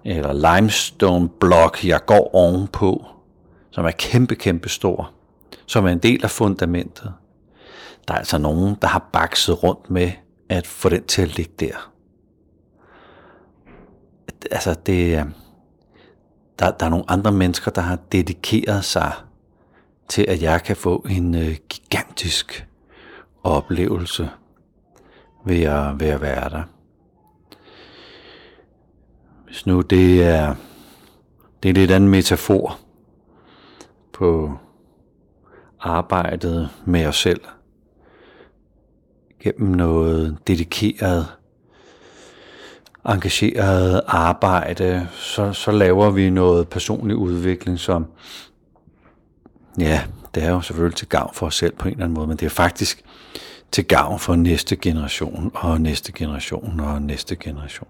eller 0.05 0.55
limestone 0.55 1.29
blok, 1.29 1.85
jeg 1.85 2.01
går 2.07 2.35
ovenpå, 2.35 3.07
som 3.71 3.85
er 3.85 3.91
kæmpe, 3.91 4.35
kæmpe 4.35 4.69
stor, 4.69 5.13
som 5.67 5.87
er 5.87 5.91
en 5.91 5.99
del 5.99 6.25
af 6.25 6.31
fundamentet. 6.31 7.13
Der 8.09 8.15
er 8.15 8.19
altså 8.19 8.39
nogen, 8.39 8.77
der 8.83 8.89
har 8.89 9.09
bakset 9.13 9.63
rundt 9.63 9.91
med 9.91 10.13
at 10.49 10.67
få 10.67 10.89
den 10.89 11.05
til 11.05 11.23
at 11.23 11.37
ligge 11.37 11.53
der. 11.61 11.93
Altså, 14.51 14.75
det, 14.87 15.19
øh, 15.19 15.25
der, 16.59 16.71
der 16.71 16.87
er 16.87 16.91
nogle 16.91 17.11
andre 17.11 17.33
mennesker, 17.33 17.71
der 17.71 17.83
har 17.83 17.99
dedikeret 18.13 18.85
sig 18.85 19.13
til, 20.09 20.25
at 20.29 20.43
jeg 20.43 20.63
kan 20.63 20.77
få 20.77 21.07
en 21.11 21.35
øh, 21.35 21.57
gigantisk 21.69 22.67
oplevelse 23.43 24.31
ved 25.45 25.63
at, 25.63 26.01
ved 26.01 26.09
at 26.09 26.21
være 26.21 26.51
der. 26.51 26.63
Hvis 29.47 29.67
nu 29.67 29.81
det 29.81 30.23
er, 30.23 30.55
det 31.63 31.69
er 31.69 31.73
lidt 31.73 31.91
anden 31.91 32.11
metafor 32.11 32.79
på 34.21 34.59
arbejdet 35.81 36.71
med 36.85 37.07
os 37.07 37.17
selv 37.17 37.41
gennem 39.43 39.69
noget 39.69 40.39
dedikeret, 40.47 41.27
engageret 43.09 44.01
arbejde, 44.07 45.09
så, 45.13 45.53
så 45.53 45.71
laver 45.71 46.11
vi 46.11 46.31
noget 46.31 46.69
personlig 46.69 47.17
udvikling, 47.17 47.79
som, 47.79 48.07
ja, 49.79 50.03
det 50.35 50.43
er 50.43 50.51
jo 50.51 50.61
selvfølgelig 50.61 50.97
til 50.97 51.09
gavn 51.09 51.35
for 51.35 51.47
os 51.47 51.55
selv 51.55 51.77
på 51.77 51.89
en 51.89 51.93
eller 51.93 52.05
anden 52.05 52.15
måde, 52.15 52.27
men 52.27 52.37
det 52.37 52.47
er 52.47 52.51
faktisk 52.51 53.03
til 53.73 53.85
gavn 53.85 54.19
for 54.19 54.37
næste 54.37 54.77
generation 54.77 55.51
og 55.55 55.81
næste 55.81 56.13
generation 56.13 56.81
og 56.81 57.03
næste 57.03 57.37
generation. 57.37 57.89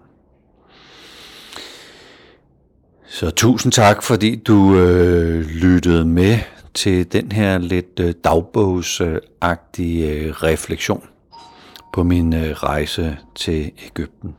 Så 3.12 3.30
tusind 3.30 3.72
tak, 3.72 4.02
fordi 4.02 4.36
du 4.36 4.76
øh, 4.76 5.46
lyttede 5.46 6.04
med 6.04 6.38
til 6.74 7.12
den 7.12 7.32
her 7.32 7.58
lidt 7.58 8.00
øh, 8.00 8.14
dagbogsagtige 8.24 10.10
øh, 10.10 10.30
refleksion 10.30 11.04
på 11.92 12.02
min 12.02 12.34
øh, 12.34 12.50
rejse 12.50 13.16
til 13.34 13.72
Ægypten. 13.86 14.34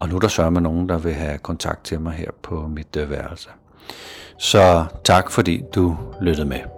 Og 0.00 0.08
nu 0.08 0.16
er 0.16 0.20
der 0.20 0.28
sørger 0.28 0.60
nogen, 0.60 0.88
der 0.88 0.98
vil 0.98 1.14
have 1.14 1.38
kontakt 1.38 1.84
til 1.84 2.00
mig 2.00 2.12
her 2.12 2.30
på 2.42 2.68
mit 2.68 2.96
øh, 2.96 3.10
værelse. 3.10 3.48
Så 4.38 4.84
tak 5.04 5.30
fordi 5.30 5.62
du 5.74 5.96
lyttede 6.20 6.48
med. 6.48 6.75